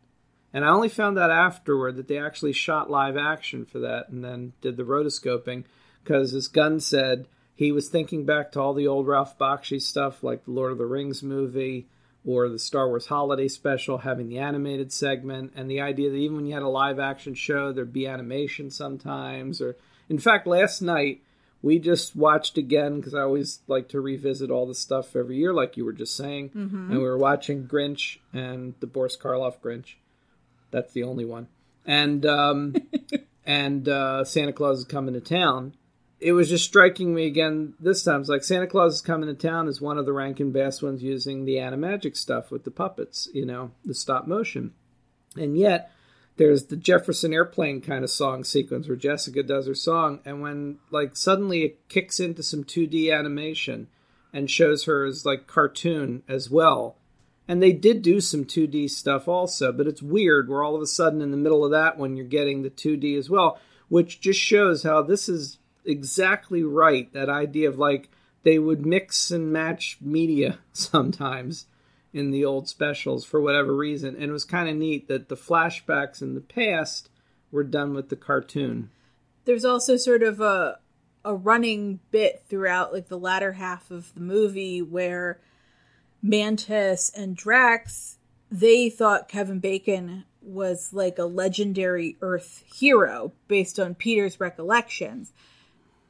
And 0.53 0.65
I 0.65 0.69
only 0.69 0.89
found 0.89 1.19
out 1.19 1.31
afterward 1.31 1.97
that 1.97 2.09
they 2.09 2.19
actually 2.19 2.53
shot 2.53 2.91
live 2.91 3.17
action 3.17 3.65
for 3.65 3.79
that 3.81 4.09
and 4.09 4.25
then 4.25 4.55
did 4.61 4.77
the 4.77 4.83
rotoscoping 4.83 5.65
because, 6.03 6.35
as 6.35 6.49
Gunn 6.49 6.81
said, 6.81 7.27
he 7.55 7.71
was 7.71 7.89
thinking 7.89 8.25
back 8.25 8.51
to 8.53 8.61
all 8.61 8.73
the 8.73 8.89
old 8.89 9.07
Ralph 9.07 9.39
Bakshi 9.39 9.81
stuff, 9.81 10.25
like 10.25 10.45
the 10.45 10.51
Lord 10.51 10.73
of 10.73 10.79
the 10.79 10.87
Rings 10.87 11.23
movie 11.23 11.87
or 12.25 12.49
the 12.49 12.59
Star 12.59 12.89
Wars 12.89 13.07
Holiday 13.07 13.49
Special, 13.49 13.99
having 13.99 14.29
the 14.29 14.39
animated 14.39 14.93
segment, 14.93 15.53
and 15.57 15.71
the 15.71 15.81
idea 15.81 16.11
that 16.11 16.17
even 16.17 16.37
when 16.37 16.47
you 16.47 16.55
had 16.55 16.63
a 16.63 16.69
live 16.69 16.99
action 16.99 17.35
show, 17.35 17.73
there'd 17.73 17.93
be 17.93 18.07
animation 18.07 18.71
sometimes. 18.71 19.61
Or, 19.61 19.77
in 20.09 20.19
fact, 20.19 20.47
last 20.47 20.83
night 20.83 21.23
we 21.63 21.79
just 21.79 22.17
watched 22.17 22.57
again 22.57 22.97
because 22.97 23.15
I 23.15 23.21
always 23.21 23.61
like 23.67 23.89
to 23.91 24.01
revisit 24.01 24.51
all 24.51 24.67
the 24.67 24.75
stuff 24.75 25.15
every 25.15 25.37
year, 25.37 25.53
like 25.53 25.77
you 25.77 25.85
were 25.85 25.93
just 25.93 26.17
saying. 26.17 26.51
And 26.91 26.99
we 26.99 27.05
were 27.05 27.19
watching 27.19 27.67
Grinch 27.67 28.19
and 28.33 28.75
the 28.81 28.87
Boris 28.87 29.17
Karloff 29.17 29.61
Grinch. 29.61 29.95
That's 30.71 30.93
the 30.93 31.03
only 31.03 31.25
one. 31.25 31.49
And 31.87 32.25
um, 32.25 32.75
and 33.47 33.89
uh, 33.89 34.25
Santa 34.25 34.53
Claus 34.53 34.81
is 34.81 34.85
coming 34.85 35.15
to 35.15 35.21
town. 35.21 35.75
It 36.21 36.33
was 36.33 36.51
just 36.51 36.67
striking 36.67 37.15
me 37.15 37.27
again 37.27 37.75
this 37.81 38.05
time. 38.05 38.21
It's 38.21 38.29
like 38.29 38.45
Santa 38.45 38.67
Claus 38.67 38.97
is 38.97 39.01
coming 39.01 39.29
to 39.29 39.35
town 39.35 39.69
is 39.69 39.81
one 39.81 39.97
of 39.97 40.05
the 40.05 40.13
Rankin 40.13 40.53
Bass 40.53 40.83
ones 40.83 41.03
using 41.03 41.45
the 41.45 41.57
animagic 41.57 42.15
stuff 42.17 42.51
with 42.51 42.65
the 42.65 42.71
puppets, 42.71 43.29
you 43.33 43.47
know, 43.47 43.71
the 43.85 43.95
stop 43.95 44.27
motion. 44.27 44.75
And 45.37 45.57
yet 45.57 45.91
there's 46.37 46.67
the 46.67 46.77
Jefferson 46.77 47.33
Airplane 47.33 47.81
kind 47.81 48.05
of 48.05 48.11
song 48.11 48.45
sequence 48.45 48.87
where 48.87 48.97
Jessica 48.97 49.43
does 49.43 49.67
her 49.67 49.75
song, 49.75 50.21
and 50.25 50.43
when 50.43 50.79
like 50.91 51.17
suddenly 51.17 51.63
it 51.65 51.89
kicks 51.89 52.21
into 52.21 52.43
some 52.43 52.65
2D 52.65 53.17
animation 53.17 53.89
and 54.33 54.51
shows 54.51 54.85
her 54.85 55.05
as 55.05 55.25
like 55.25 55.47
cartoon 55.47 56.23
as 56.29 56.51
well. 56.51 56.97
And 57.49 57.63
they 57.63 57.73
did 57.73 58.03
do 58.03 58.21
some 58.21 58.45
2D 58.45 58.91
stuff 58.91 59.27
also, 59.27 59.73
but 59.73 59.87
it's 59.87 60.03
weird. 60.03 60.49
We're 60.49 60.65
all 60.65 60.77
of 60.77 60.83
a 60.83 60.87
sudden 60.87 61.21
in 61.21 61.31
the 61.31 61.37
middle 61.37 61.65
of 61.65 61.73
that 61.73 61.99
when 61.99 62.17
you're 62.17 62.27
getting 62.27 62.63
the 62.63 62.71
2D 62.71 63.19
as 63.19 63.29
well, 63.29 63.59
which 63.89 64.21
just 64.21 64.39
shows 64.39 64.83
how 64.83 65.03
this 65.03 65.29
is 65.29 65.59
exactly 65.85 66.63
right. 66.63 67.13
That 67.13 67.29
idea 67.29 67.69
of 67.69 67.79
like 67.79 68.09
they 68.43 68.59
would 68.59 68.85
mix 68.85 69.31
and 69.31 69.53
match 69.53 69.99
media 70.01 70.59
sometimes 70.73 71.67
in 72.13 72.31
the 72.31 72.45
old 72.45 72.69
specials 72.69 73.25
for 73.25 73.41
whatever 73.41 73.75
reason. 73.75 74.15
And 74.15 74.25
it 74.25 74.33
was 74.33 74.45
kind 74.45 74.69
of 74.69 74.77
neat 74.77 75.09
that 75.09 75.29
the 75.29 75.37
flashbacks 75.37 76.23
in 76.23 76.35
the 76.35 76.41
past 76.41 77.09
were 77.53 77.65
done 77.65 77.95
with 77.95 78.09
the 78.09 78.17
cartoon. 78.17 78.91
There's 79.45 79.65
also 79.65 79.97
sort 79.97 80.23
of 80.23 80.41
a 80.41 80.79
a 81.23 81.35
running 81.35 82.01
bit 82.11 82.45
throughout 82.49 82.95
like 82.95 83.09
the 83.09 83.19
latter 83.19 83.53
half 83.53 83.91
of 83.91 84.15
the 84.15 84.21
movie 84.21 84.81
where 84.81 85.39
Mantis 86.23 87.11
and 87.15 87.37
Drax 87.37 88.17
they 88.51 88.91
thought 88.91 89.29
Kevin 89.29 89.61
Bacon 89.61 90.25
was 90.43 90.93
like 90.93 91.19
a 91.19 91.25
legendary 91.25 92.17
Earth 92.21 92.65
hero 92.75 93.33
based 93.47 93.79
on 93.79 93.95
Peter's 93.95 94.41
recollections. 94.41 95.33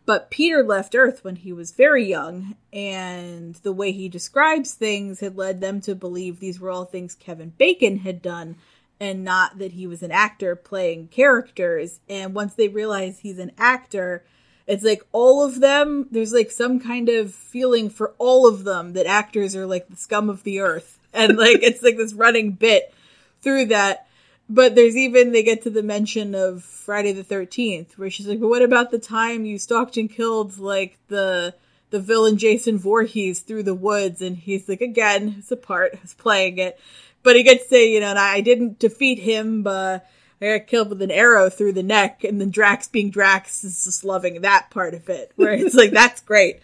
But 0.06 0.30
Peter 0.30 0.64
left 0.64 0.94
Earth 0.94 1.22
when 1.22 1.36
he 1.36 1.52
was 1.52 1.72
very 1.72 2.04
young, 2.04 2.56
and 2.72 3.54
the 3.56 3.72
way 3.72 3.92
he 3.92 4.08
describes 4.08 4.74
things 4.74 5.20
had 5.20 5.36
led 5.36 5.60
them 5.60 5.80
to 5.82 5.94
believe 5.94 6.40
these 6.40 6.58
were 6.58 6.70
all 6.70 6.84
things 6.84 7.14
Kevin 7.14 7.52
Bacon 7.56 7.98
had 7.98 8.22
done, 8.22 8.56
and 8.98 9.24
not 9.24 9.58
that 9.58 9.72
he 9.72 9.86
was 9.86 10.02
an 10.02 10.10
actor 10.10 10.56
playing 10.56 11.08
characters. 11.08 12.00
And 12.08 12.34
once 12.34 12.54
they 12.54 12.68
realize 12.68 13.20
he's 13.20 13.38
an 13.38 13.52
actor, 13.56 14.24
it's 14.66 14.84
like 14.84 15.02
all 15.12 15.44
of 15.44 15.60
them, 15.60 16.08
there's 16.10 16.32
like 16.32 16.50
some 16.50 16.80
kind 16.80 17.08
of 17.08 17.34
feeling 17.34 17.90
for 17.90 18.14
all 18.18 18.46
of 18.46 18.64
them 18.64 18.92
that 18.94 19.06
actors 19.06 19.56
are 19.56 19.66
like 19.66 19.88
the 19.88 19.96
scum 19.96 20.28
of 20.28 20.42
the 20.42 20.60
earth. 20.60 20.98
And 21.12 21.36
like 21.36 21.62
it's 21.62 21.82
like 21.82 21.96
this 21.96 22.14
running 22.14 22.52
bit 22.52 22.94
through 23.42 23.66
that. 23.66 24.06
But 24.52 24.74
there's 24.74 24.96
even 24.96 25.30
they 25.30 25.44
get 25.44 25.62
to 25.62 25.70
the 25.70 25.82
mention 25.82 26.34
of 26.34 26.64
Friday 26.64 27.12
the 27.12 27.22
Thirteenth, 27.22 27.96
where 27.96 28.10
she's 28.10 28.26
like, 28.26 28.40
"But 28.40 28.48
what 28.48 28.62
about 28.62 28.90
the 28.90 28.98
time 28.98 29.44
you 29.44 29.60
stalked 29.60 29.96
and 29.96 30.10
killed 30.10 30.58
like 30.58 30.98
the 31.06 31.54
the 31.90 32.00
villain 32.00 32.36
Jason 32.36 32.76
Voorhees 32.76 33.40
through 33.40 33.62
the 33.62 33.74
woods?" 33.74 34.20
And 34.20 34.36
he's 34.36 34.68
like, 34.68 34.80
"Again, 34.80 35.36
it's 35.38 35.52
a 35.52 35.56
part, 35.56 35.94
it's 36.02 36.14
playing 36.14 36.58
it." 36.58 36.80
But 37.22 37.36
he 37.36 37.44
gets 37.44 37.62
to 37.62 37.68
say, 37.68 37.92
you 37.92 38.00
know, 38.00 38.08
and 38.08 38.18
I 38.18 38.40
didn't 38.40 38.80
defeat 38.80 39.20
him, 39.20 39.62
but 39.62 40.04
I 40.42 40.58
got 40.58 40.66
killed 40.66 40.88
with 40.88 41.02
an 41.02 41.12
arrow 41.12 41.48
through 41.48 41.74
the 41.74 41.84
neck. 41.84 42.24
And 42.24 42.40
then 42.40 42.50
Drax 42.50 42.88
being 42.88 43.10
Drax 43.10 43.62
is 43.62 43.84
just 43.84 44.04
loving 44.04 44.40
that 44.40 44.70
part 44.70 44.94
of 44.94 45.08
it, 45.08 45.30
where 45.36 45.52
it's 45.52 45.76
like 45.76 45.90
that's 45.92 46.22
great, 46.22 46.58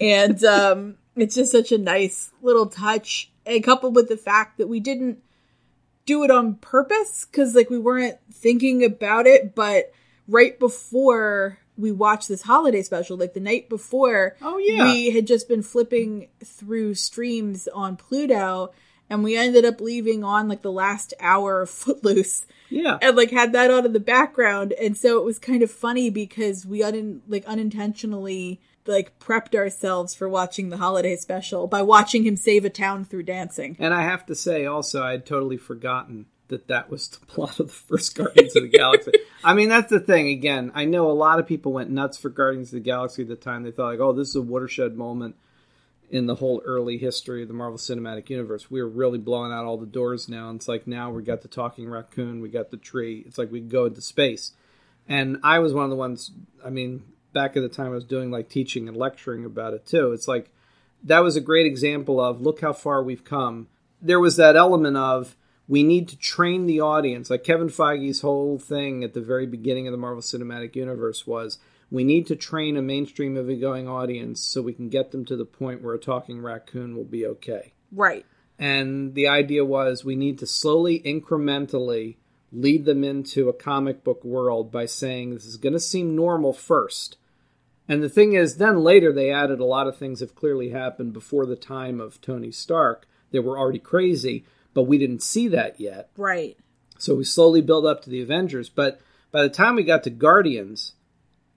and 0.00 0.42
um, 0.42 0.96
it's 1.14 1.36
just 1.36 1.52
such 1.52 1.70
a 1.70 1.78
nice 1.78 2.32
little 2.42 2.66
touch, 2.66 3.30
and 3.46 3.62
coupled 3.62 3.94
with 3.94 4.08
the 4.08 4.16
fact 4.16 4.58
that 4.58 4.66
we 4.66 4.80
didn't 4.80 5.22
do 6.06 6.24
it 6.24 6.30
on 6.30 6.54
purpose 6.56 7.26
because 7.30 7.54
like 7.54 7.70
we 7.70 7.78
weren't 7.78 8.16
thinking 8.32 8.84
about 8.84 9.26
it 9.26 9.54
but 9.54 9.92
right 10.28 10.58
before 10.58 11.58
we 11.78 11.90
watched 11.90 12.28
this 12.28 12.42
holiday 12.42 12.82
special 12.82 13.16
like 13.16 13.34
the 13.34 13.40
night 13.40 13.68
before 13.68 14.36
Oh, 14.42 14.58
yeah. 14.58 14.84
we 14.84 15.10
had 15.10 15.26
just 15.26 15.48
been 15.48 15.62
flipping 15.62 16.28
through 16.44 16.94
streams 16.94 17.66
on 17.68 17.96
pluto 17.96 18.72
and 19.08 19.22
we 19.24 19.36
ended 19.36 19.64
up 19.64 19.80
leaving 19.80 20.22
on 20.24 20.48
like 20.48 20.62
the 20.62 20.72
last 20.72 21.14
hour 21.20 21.62
of 21.62 21.70
footloose 21.82 22.46
Yeah. 22.72 22.98
and 23.02 23.16
like 23.16 23.30
had 23.30 23.52
that 23.52 23.70
on 23.70 23.84
in 23.84 23.92
the 23.92 24.00
background 24.00 24.72
and 24.72 24.96
so 24.96 25.18
it 25.18 25.24
was 25.24 25.38
kind 25.38 25.62
of 25.62 25.70
funny 25.70 26.10
because 26.10 26.64
we 26.64 26.82
un- 26.82 27.22
like 27.28 27.44
unintentionally 27.46 28.60
like 28.86 29.18
prepped 29.18 29.54
ourselves 29.54 30.14
for 30.14 30.28
watching 30.28 30.70
the 30.70 30.76
holiday 30.76 31.16
special 31.16 31.66
by 31.66 31.82
watching 31.82 32.24
him 32.24 32.36
save 32.36 32.64
a 32.64 32.70
town 32.70 33.04
through 33.04 33.22
dancing 33.22 33.76
And 33.78 33.94
I 33.94 34.02
have 34.02 34.26
to 34.26 34.34
say, 34.34 34.66
also, 34.66 35.02
I 35.02 35.12
had 35.12 35.26
totally 35.26 35.56
forgotten 35.56 36.26
that 36.48 36.68
that 36.68 36.90
was 36.90 37.08
the 37.08 37.24
plot 37.26 37.60
of 37.60 37.68
the 37.68 37.72
first 37.72 38.14
Guardians 38.16 38.56
of 38.56 38.62
the 38.62 38.68
Galaxy. 38.68 39.12
I 39.44 39.54
mean, 39.54 39.68
that's 39.68 39.90
the 39.90 40.00
thing. 40.00 40.28
Again, 40.28 40.72
I 40.74 40.84
know 40.84 41.10
a 41.10 41.12
lot 41.12 41.38
of 41.38 41.46
people 41.46 41.72
went 41.72 41.90
nuts 41.90 42.18
for 42.18 42.28
Guardians 42.28 42.68
of 42.68 42.74
the 42.74 42.80
Galaxy 42.80 43.22
at 43.22 43.28
the 43.28 43.36
time. 43.36 43.62
They 43.62 43.70
thought, 43.70 43.86
like, 43.92 44.00
oh, 44.00 44.12
this 44.12 44.28
is 44.28 44.36
a 44.36 44.42
watershed 44.42 44.96
moment 44.96 45.36
in 46.12 46.26
the 46.26 46.34
whole 46.34 46.60
early 46.66 46.98
history 46.98 47.40
of 47.40 47.48
the 47.48 47.54
Marvel 47.54 47.78
Cinematic 47.78 48.28
Universe. 48.28 48.70
We 48.70 48.80
are 48.80 48.88
really 48.88 49.18
blowing 49.18 49.50
out 49.50 49.64
all 49.64 49.78
the 49.78 49.86
doors 49.86 50.28
now. 50.28 50.50
And 50.50 50.60
it's 50.60 50.68
like 50.68 50.86
now 50.86 51.10
we 51.10 51.22
got 51.22 51.40
the 51.40 51.48
talking 51.48 51.88
raccoon, 51.88 52.42
we 52.42 52.50
got 52.50 52.70
the 52.70 52.76
tree. 52.76 53.24
It's 53.26 53.38
like 53.38 53.50
we 53.50 53.60
go 53.60 53.86
into 53.86 54.02
space. 54.02 54.52
And 55.08 55.38
I 55.42 55.58
was 55.58 55.72
one 55.72 55.84
of 55.84 55.90
the 55.90 55.96
ones, 55.96 56.30
I 56.62 56.68
mean, 56.68 57.02
back 57.32 57.56
at 57.56 57.62
the 57.62 57.68
time 57.70 57.86
I 57.86 57.94
was 57.94 58.04
doing 58.04 58.30
like 58.30 58.50
teaching 58.50 58.88
and 58.88 58.96
lecturing 58.96 59.46
about 59.46 59.72
it 59.72 59.86
too. 59.86 60.12
It's 60.12 60.28
like 60.28 60.52
that 61.02 61.20
was 61.20 61.34
a 61.34 61.40
great 61.40 61.64
example 61.64 62.20
of 62.20 62.42
look 62.42 62.60
how 62.60 62.74
far 62.74 63.02
we've 63.02 63.24
come. 63.24 63.68
There 64.02 64.20
was 64.20 64.36
that 64.36 64.54
element 64.54 64.98
of 64.98 65.34
we 65.66 65.82
need 65.82 66.08
to 66.08 66.18
train 66.18 66.66
the 66.66 66.82
audience. 66.82 67.30
Like 67.30 67.42
Kevin 67.42 67.68
Feige's 67.68 68.20
whole 68.20 68.58
thing 68.58 69.02
at 69.02 69.14
the 69.14 69.22
very 69.22 69.46
beginning 69.46 69.88
of 69.88 69.92
the 69.92 69.98
Marvel 69.98 70.20
Cinematic 70.20 70.76
Universe 70.76 71.26
was 71.26 71.58
we 71.92 72.04
need 72.04 72.26
to 72.26 72.34
train 72.34 72.78
a 72.78 72.82
mainstream 72.82 73.34
movie 73.34 73.58
going 73.58 73.86
audience 73.86 74.40
so 74.40 74.62
we 74.62 74.72
can 74.72 74.88
get 74.88 75.10
them 75.10 75.26
to 75.26 75.36
the 75.36 75.44
point 75.44 75.82
where 75.82 75.94
a 75.94 75.98
talking 75.98 76.40
raccoon 76.40 76.96
will 76.96 77.04
be 77.04 77.26
okay. 77.26 77.74
right 77.92 78.24
And 78.58 79.14
the 79.14 79.28
idea 79.28 79.64
was 79.64 80.04
we 80.04 80.16
need 80.16 80.38
to 80.38 80.46
slowly, 80.46 81.00
incrementally 81.00 82.16
lead 82.50 82.86
them 82.86 83.04
into 83.04 83.48
a 83.48 83.52
comic 83.52 84.02
book 84.02 84.24
world 84.24 84.72
by 84.72 84.86
saying 84.86 85.34
this 85.34 85.44
is 85.44 85.58
going 85.58 85.74
to 85.74 85.80
seem 85.80 86.16
normal 86.16 86.54
first. 86.54 87.18
And 87.86 88.02
the 88.02 88.08
thing 88.08 88.32
is, 88.32 88.56
then 88.56 88.82
later 88.82 89.12
they 89.12 89.30
added 89.30 89.60
a 89.60 89.66
lot 89.66 89.86
of 89.86 89.98
things 89.98 90.20
that 90.20 90.34
clearly 90.34 90.70
happened 90.70 91.12
before 91.12 91.44
the 91.44 91.56
time 91.56 92.00
of 92.00 92.20
Tony 92.22 92.50
Stark 92.50 93.06
that 93.32 93.42
were 93.42 93.58
already 93.58 93.78
crazy, 93.78 94.46
but 94.72 94.84
we 94.84 94.96
didn't 94.96 95.22
see 95.22 95.46
that 95.48 95.78
yet. 95.78 96.08
right 96.16 96.56
So 96.98 97.16
we 97.16 97.24
slowly 97.24 97.60
build 97.60 97.84
up 97.84 98.02
to 98.02 98.10
the 98.10 98.22
Avengers. 98.22 98.70
But 98.70 99.00
by 99.30 99.42
the 99.42 99.50
time 99.50 99.74
we 99.74 99.82
got 99.82 100.04
to 100.04 100.10
Guardians, 100.10 100.94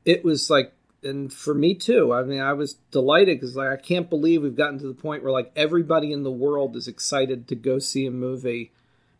it 0.05 0.23
was 0.23 0.49
like 0.49 0.71
and 1.03 1.31
for 1.31 1.53
me 1.53 1.75
too. 1.75 2.13
I 2.13 2.23
mean, 2.23 2.39
I 2.39 2.53
was 2.53 2.75
delighted 2.91 3.39
because 3.39 3.55
like 3.55 3.69
I 3.69 3.77
can't 3.77 4.09
believe 4.09 4.41
we've 4.41 4.55
gotten 4.55 4.79
to 4.79 4.87
the 4.87 4.93
point 4.93 5.23
where 5.23 5.31
like 5.31 5.51
everybody 5.55 6.11
in 6.11 6.23
the 6.23 6.31
world 6.31 6.75
is 6.75 6.87
excited 6.87 7.47
to 7.47 7.55
go 7.55 7.79
see 7.79 8.05
a 8.05 8.11
movie 8.11 8.71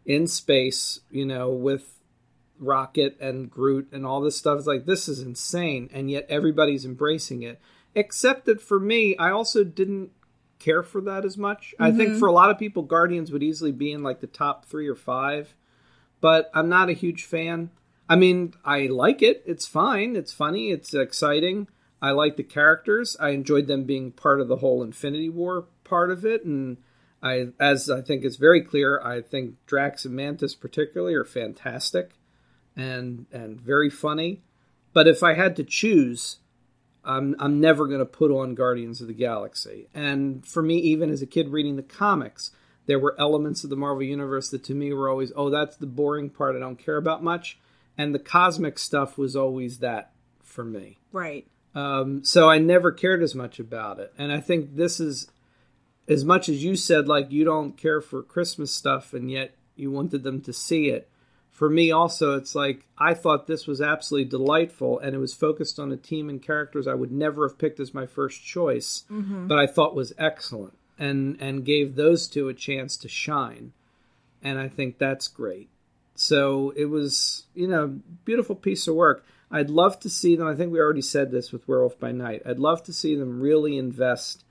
in 0.06 0.28
space. 0.28 1.00
You 1.12 1.26
know, 1.26 1.50
with 1.50 1.96
Rocket 2.60 3.18
and 3.20 3.50
Groot 3.50 3.90
and 3.92 4.06
all 4.06 4.22
this 4.22 4.38
stuff. 4.38 4.58
It's 4.58 4.68
like 4.68 4.86
this 4.86 5.08
is 5.08 5.20
insane, 5.20 5.90
and 5.94 6.10
yet 6.10 6.26
everybody's 6.30 6.86
embracing 6.86 7.44
it. 7.44 7.60
Except 7.94 8.46
that 8.46 8.62
for 8.62 8.80
me, 8.80 9.16
I 9.18 9.32
also 9.32 9.64
didn't 9.64 10.12
care 10.60 10.84
for 10.84 11.02
that 11.02 11.26
as 11.26 11.38
much. 11.38 11.74
I 11.80 11.92
think 11.92 12.12
mm-hmm. 12.12 12.20
for 12.20 12.28
a 12.28 12.34
lot 12.34 12.50
of 12.50 12.58
people, 12.58 12.84
Guardians 12.84 13.32
would 13.32 13.44
easily 13.44 13.72
be 13.72 13.92
in 13.92 14.04
like 14.04 14.20
the 14.20 14.28
top 14.28 14.66
three 14.66 14.88
or 14.88 14.96
five, 14.96 15.54
but 16.22 16.50
I'm 16.54 16.70
not 16.70 16.90
a 16.90 16.94
huge 16.94 17.24
fan. 17.24 17.70
I 18.08 18.16
mean, 18.16 18.54
I 18.64 18.88
like 18.88 19.22
it. 19.22 19.44
It's 19.46 19.68
fine. 19.68 20.16
It's 20.16 20.32
funny. 20.32 20.72
It's 20.72 20.94
exciting. 20.94 21.68
I 22.02 22.12
like 22.12 22.38
the 22.38 22.44
characters. 22.44 23.18
I 23.20 23.30
enjoyed 23.30 23.68
them 23.68 23.84
being 23.84 24.12
part 24.12 24.40
of 24.40 24.48
the 24.48 24.58
whole 24.58 24.84
Infinity 24.84 25.30
War 25.30 25.66
part 25.84 26.12
of 26.12 26.26
it, 26.26 26.46
and 26.46 26.78
I, 27.24 27.48
as 27.60 27.90
I 27.90 28.02
think 28.02 28.24
it's 28.24 28.36
very 28.36 28.62
clear, 28.62 29.02
I 29.02 29.22
think 29.22 29.56
Drax 29.66 30.06
and 30.06 30.14
Mantis 30.14 30.54
particularly 30.54 31.16
are 31.16 31.26
fantastic 31.26 32.12
and 32.76 33.26
and 33.32 33.60
very 33.60 33.90
funny. 33.90 34.44
But 34.94 35.08
if 35.08 35.24
I 35.24 35.34
had 35.34 35.56
to 35.56 35.64
choose, 35.64 36.38
I'm 37.04 37.36
I'm 37.40 37.60
never 37.60 37.88
going 37.88 38.00
to 38.00 38.06
put 38.06 38.32
on 38.32 38.54
Guardians 38.56 39.02
of 39.02 39.08
the 39.08 39.14
Galaxy. 39.14 39.88
And 39.94 40.46
for 40.46 40.62
me, 40.62 40.78
even 40.78 41.10
as 41.10 41.22
a 41.22 41.28
kid 41.28 41.50
reading 41.50 41.76
the 41.76 41.84
comics, 41.84 42.52
there 42.86 43.00
were 43.00 43.16
elements 43.20 43.64
of 43.64 43.70
the 43.70 43.76
Marvel 43.76 44.04
universe 44.04 44.50
that 44.50 44.64
to 44.66 44.76
me 44.76 44.94
were 44.94 45.10
always, 45.10 45.32
oh, 45.36 45.50
that's 45.50 45.78
the 45.78 45.88
boring 45.88 46.30
part 46.30 46.56
I 46.56 46.60
don't 46.60 46.78
care 46.78 46.98
about 46.98 47.24
much, 47.24 47.58
and 47.98 48.14
the 48.14 48.20
cosmic 48.20 48.78
stuff 48.80 49.18
was 49.18 49.36
always 49.36 49.80
that 49.80 50.12
for 50.44 50.64
me. 50.64 50.98
Right. 51.12 51.48
Um, 51.74 52.24
so 52.24 52.50
I 52.50 52.58
never 52.58 52.92
cared 52.92 53.22
as 53.22 53.36
much 53.36 53.60
about 53.60 54.00
it. 54.00 54.14
And 54.18 54.32
I 54.32 54.40
think 54.40 54.76
this 54.76 55.00
is 55.00 55.30
as 56.08 56.24
much 56.24 56.50
as 56.50 56.64
you 56.64 56.76
said, 56.76 57.08
like 57.08 57.32
you 57.32 57.44
don't 57.44 57.78
care 57.78 58.02
for 58.02 58.22
Christmas 58.22 58.74
stuff, 58.74 59.14
and 59.14 59.30
yet 59.30 59.56
you 59.76 59.92
wanted 59.92 60.24
them 60.24 60.42
to 60.42 60.54
see 60.54 60.90
it. 60.90 61.10
For 61.50 61.70
me, 61.70 61.92
also, 61.92 62.38
it's 62.38 62.54
like 62.54 62.86
I 62.98 63.14
thought 63.14 63.48
this 63.48 63.66
was 63.66 63.82
absolutely 63.82 64.30
delightful, 64.30 65.00
and 65.00 65.16
it 65.16 65.20
was 65.20 65.34
focused 65.34 65.80
on 65.80 65.92
a 65.92 65.98
team 65.98 66.30
and 66.30 66.42
characters 66.42 66.88
I 66.88 66.94
would 66.94 67.12
never 67.12 67.48
have 67.48 67.58
picked 67.58 67.80
as 67.80 67.94
my 67.94 68.06
first 68.06 68.44
choice, 68.44 69.04
but 69.48 69.58
I 69.58 69.66
thought 69.66 69.96
was 69.96 70.14
excellent, 70.18 70.78
and 71.00 71.38
and 71.40 71.66
gave 71.66 71.96
those 71.96 72.28
two 72.28 72.50
a 72.50 72.54
chance 72.54 72.98
to 72.98 73.08
shine, 73.08 73.72
and 74.44 74.60
I 74.60 74.68
think 74.68 74.98
that's 74.98 75.28
great. 75.30 75.70
So 76.16 76.74
it 76.76 76.86
was, 76.86 77.46
you 77.54 77.68
know, 77.68 78.00
beautiful 78.24 78.56
piece 78.56 78.88
of 78.88 78.96
work. 78.96 79.26
I'd 79.52 79.70
love 79.70 80.00
to 80.00 80.10
see 80.10 80.36
them. 80.36 80.48
I 80.48 80.56
think 80.56 80.72
we 80.72 80.80
already 80.80 81.02
said 81.02 81.32
this 81.32 81.52
with 81.52 81.68
Werewolf 81.68 82.00
by 82.00 82.12
Night. 82.12 82.42
I'd 82.46 82.60
love 82.60 82.84
to 82.84 82.94
see 82.94 83.16
them 83.16 83.42
really 83.42 83.78
invest 83.78 84.44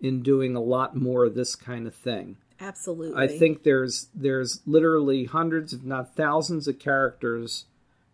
in 0.00 0.22
doing 0.22 0.54
a 0.54 0.60
lot 0.60 0.96
more 0.96 1.24
of 1.24 1.34
this 1.34 1.56
kind 1.56 1.86
of 1.86 1.94
thing. 1.94 2.36
Absolutely. 2.60 3.22
I 3.22 3.26
think 3.26 3.62
there's 3.62 4.08
there's 4.14 4.60
literally 4.66 5.24
hundreds, 5.24 5.72
if 5.72 5.82
not 5.82 6.14
thousands, 6.14 6.68
of 6.68 6.78
characters 6.78 7.64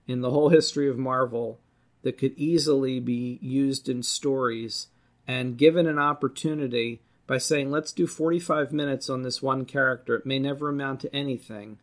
in 0.07 0.21
the 0.21 0.30
whole 0.30 0.49
history 0.49 0.88
of 0.88 0.99
Marvel 0.99 1.59
that 2.02 2.19
could 2.19 2.33
easily 2.37 3.00
be 3.00 3.38
used 3.42 3.88
in 3.88 4.02
stories 4.02 4.88
and 5.26 5.59
given 5.59 5.87
an 5.87 5.99
opportunity 5.99 7.00
by 7.26 7.39
saying, 7.39 7.71
let's 7.71 7.93
do 7.93 8.06
45 8.06 8.73
minutes 8.73 9.08
on 9.08 9.23
this 9.23 9.43
one 9.43 9.65
character. 9.65 10.17
It 10.17 10.26
may 10.26 10.39
never 10.39 10.69
amount 10.69 11.00
to 11.00 11.15
anything. 11.15 11.78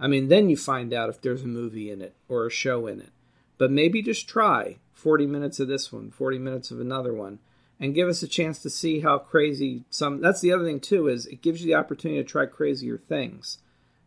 I 0.00 0.06
mean, 0.06 0.28
then 0.28 0.48
you 0.48 0.56
find 0.56 0.94
out 0.94 1.10
if 1.10 1.20
there's 1.20 1.42
a 1.42 1.46
movie 1.46 1.90
in 1.90 2.00
it 2.00 2.14
or 2.28 2.46
a 2.46 2.50
show 2.50 2.86
in 2.86 3.00
it. 3.00 3.10
But 3.58 3.70
maybe 3.70 4.00
just 4.00 4.26
try 4.26 4.78
40 4.94 5.26
minutes 5.26 5.60
of 5.60 5.68
this 5.68 5.92
one, 5.92 6.10
40 6.10 6.38
minutes 6.38 6.70
of 6.70 6.80
another 6.80 7.12
one, 7.12 7.38
and 7.78 7.94
give 7.94 8.08
us 8.08 8.22
a 8.22 8.28
chance 8.28 8.60
to 8.60 8.70
see 8.70 9.00
how 9.00 9.18
crazy 9.18 9.84
some. 9.90 10.22
That's 10.22 10.40
the 10.40 10.52
other 10.52 10.64
thing, 10.64 10.80
too, 10.80 11.06
is 11.08 11.26
it 11.26 11.42
gives 11.42 11.60
you 11.60 11.66
the 11.66 11.78
opportunity 11.78 12.22
to 12.22 12.28
try 12.28 12.46
crazier 12.46 12.96
things 12.96 13.58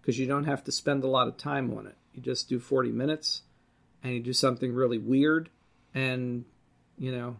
because 0.01 0.17
you 0.17 0.25
don't 0.25 0.45
have 0.45 0.63
to 0.63 0.71
spend 0.71 1.03
a 1.03 1.08
lot 1.08 1.27
of 1.27 1.38
time 1.38 1.71
on 1.77 1.86
it. 1.86 1.95
You 2.13 2.21
just 2.21 2.49
do 2.49 2.60
40 2.60 2.91
minutes 2.91 3.43
and 4.03 4.13
you 4.13 4.19
do 4.19 4.34
something 4.34 4.73
really 4.73 4.97
weird 4.97 5.49
and, 5.93 6.45
you 6.97 7.12
know, 7.15 7.38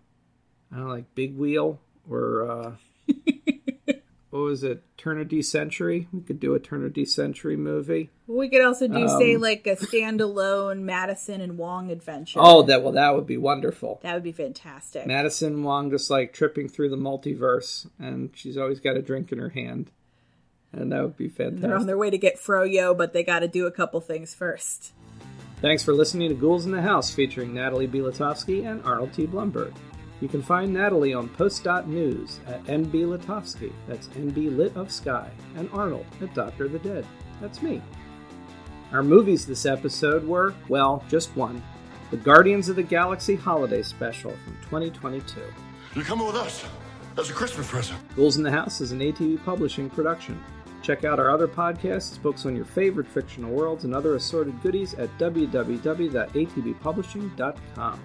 I 0.72 0.76
don't 0.76 0.88
know, 0.88 0.94
like 0.94 1.16
Big 1.16 1.36
Wheel 1.36 1.80
or. 2.08 2.50
Uh, 2.50 2.72
what 4.34 4.46
was 4.46 4.64
it? 4.64 4.82
Turn 4.98 5.22
of 5.22 5.28
D 5.30 5.44
Century. 5.44 6.08
We 6.12 6.22
could 6.22 6.40
do 6.40 6.56
a 6.56 6.60
Turn 6.60 6.84
of 6.84 6.92
D 6.94 7.06
Century 7.06 7.56
movie. 7.56 8.10
we 8.26 8.50
could 8.50 8.64
also 8.66 8.88
do, 8.88 9.08
say, 9.08 9.36
Um, 9.36 9.42
like 9.42 9.68
a 9.68 9.76
standalone 9.76 10.82
Madisynn 10.84 11.40
and 11.40 11.56
Wong 11.56 11.92
adventure. 11.92 12.40
Oh, 12.42 12.64
that 12.64 12.82
well, 12.82 12.94
that 12.94 13.14
would 13.16 13.28
be 13.28 13.38
wonderful. 13.38 14.00
that 14.02 14.16
would 14.16 14.24
be 14.24 14.32
fantastic. 14.32 15.06
Madisynn 15.06 15.62
Wong 15.62 15.92
just 15.92 16.10
like 16.10 16.34
tripping 16.34 16.68
through 16.68 16.90
the 16.90 16.98
multiverse, 16.98 17.88
and 18.00 18.32
she's 18.34 18.58
always 18.58 18.80
got 18.80 18.98
a 18.98 19.04
drink 19.04 19.32
in 19.32 19.38
her 19.38 19.50
hand, 19.50 19.92
and 20.72 20.92
that 20.92 21.04
would 21.04 21.16
be 21.18 21.30
fantastic. 21.30 21.62
They're 21.62 21.78
on 21.78 21.86
their 21.86 21.98
way 22.00 22.10
to 22.10 22.18
get 22.18 22.40
Froyo, 22.42 22.98
but 22.98 23.14
they 23.14 23.24
got 23.24 23.40
to 23.42 23.48
do 23.48 23.68
a 23.68 23.72
couple 23.72 24.02
things 24.02 24.34
first. 24.34 24.94
Thanks 25.62 25.84
for 25.84 25.94
listening 25.94 26.30
to 26.30 26.36
Ghouls 26.36 26.66
in 26.66 26.72
the 26.72 26.82
House, 26.82 27.14
featuring 27.14 27.54
Natalie 27.54 27.88
Bilatowski 27.88 28.66
and 28.66 28.84
Arnold 28.84 29.14
T. 29.14 29.28
Blumberg. 29.28 29.74
You 30.22 30.28
can 30.28 30.42
find 30.42 30.74
Natalie 30.74 31.14
on 31.14 31.30
Post.News 31.30 32.40
at 32.48 32.64
NB 32.66 32.92
Litovsky, 32.92 33.72
that's 33.88 34.08
NB 34.08 34.56
Lit 34.56 34.76
of 34.78 34.92
Sky, 34.92 35.30
and 35.56 35.70
Arnold 35.74 36.06
at 36.22 36.34
Doctor 36.34 36.68
the 36.68 36.80
Dead, 36.80 37.06
that's 37.42 37.62
me. 37.62 37.82
Our 38.92 39.04
movies 39.04 39.46
this 39.46 39.66
episode 39.66 40.26
were, 40.26 40.54
well, 40.70 41.04
just 41.10 41.36
one 41.36 41.62
The 42.12 42.18
Guardians 42.18 42.70
of 42.70 42.76
the 42.76 42.84
Galaxy 42.84 43.36
Holiday 43.36 43.82
Special 43.82 44.32
from 44.32 44.56
2022. 44.64 45.42
You're 45.96 46.06
coming 46.06 46.28
with 46.28 46.36
us. 46.36 46.64
As 47.18 47.30
a 47.30 47.34
Christmas 47.34 47.68
present. 47.68 48.00
Ghouls 48.16 48.38
in 48.38 48.44
the 48.44 48.52
House 48.52 48.82
is 48.82 48.92
an 48.92 49.00
ATB 49.00 49.44
publishing 49.44 49.90
production. 49.90 50.42
Check 50.82 51.06
out 51.06 51.20
our 51.20 51.32
other 51.32 51.48
podcasts, 51.48 52.22
books 52.22 52.46
on 52.46 52.56
your 52.56 52.66
favorite 52.66 53.08
fictional 53.08 53.52
worlds, 53.52 53.84
and 53.84 53.96
other 53.96 54.16
assorted 54.16 54.62
goodies 54.62 54.94
at 54.96 55.10
www.atbpublishing.com. 55.18 58.00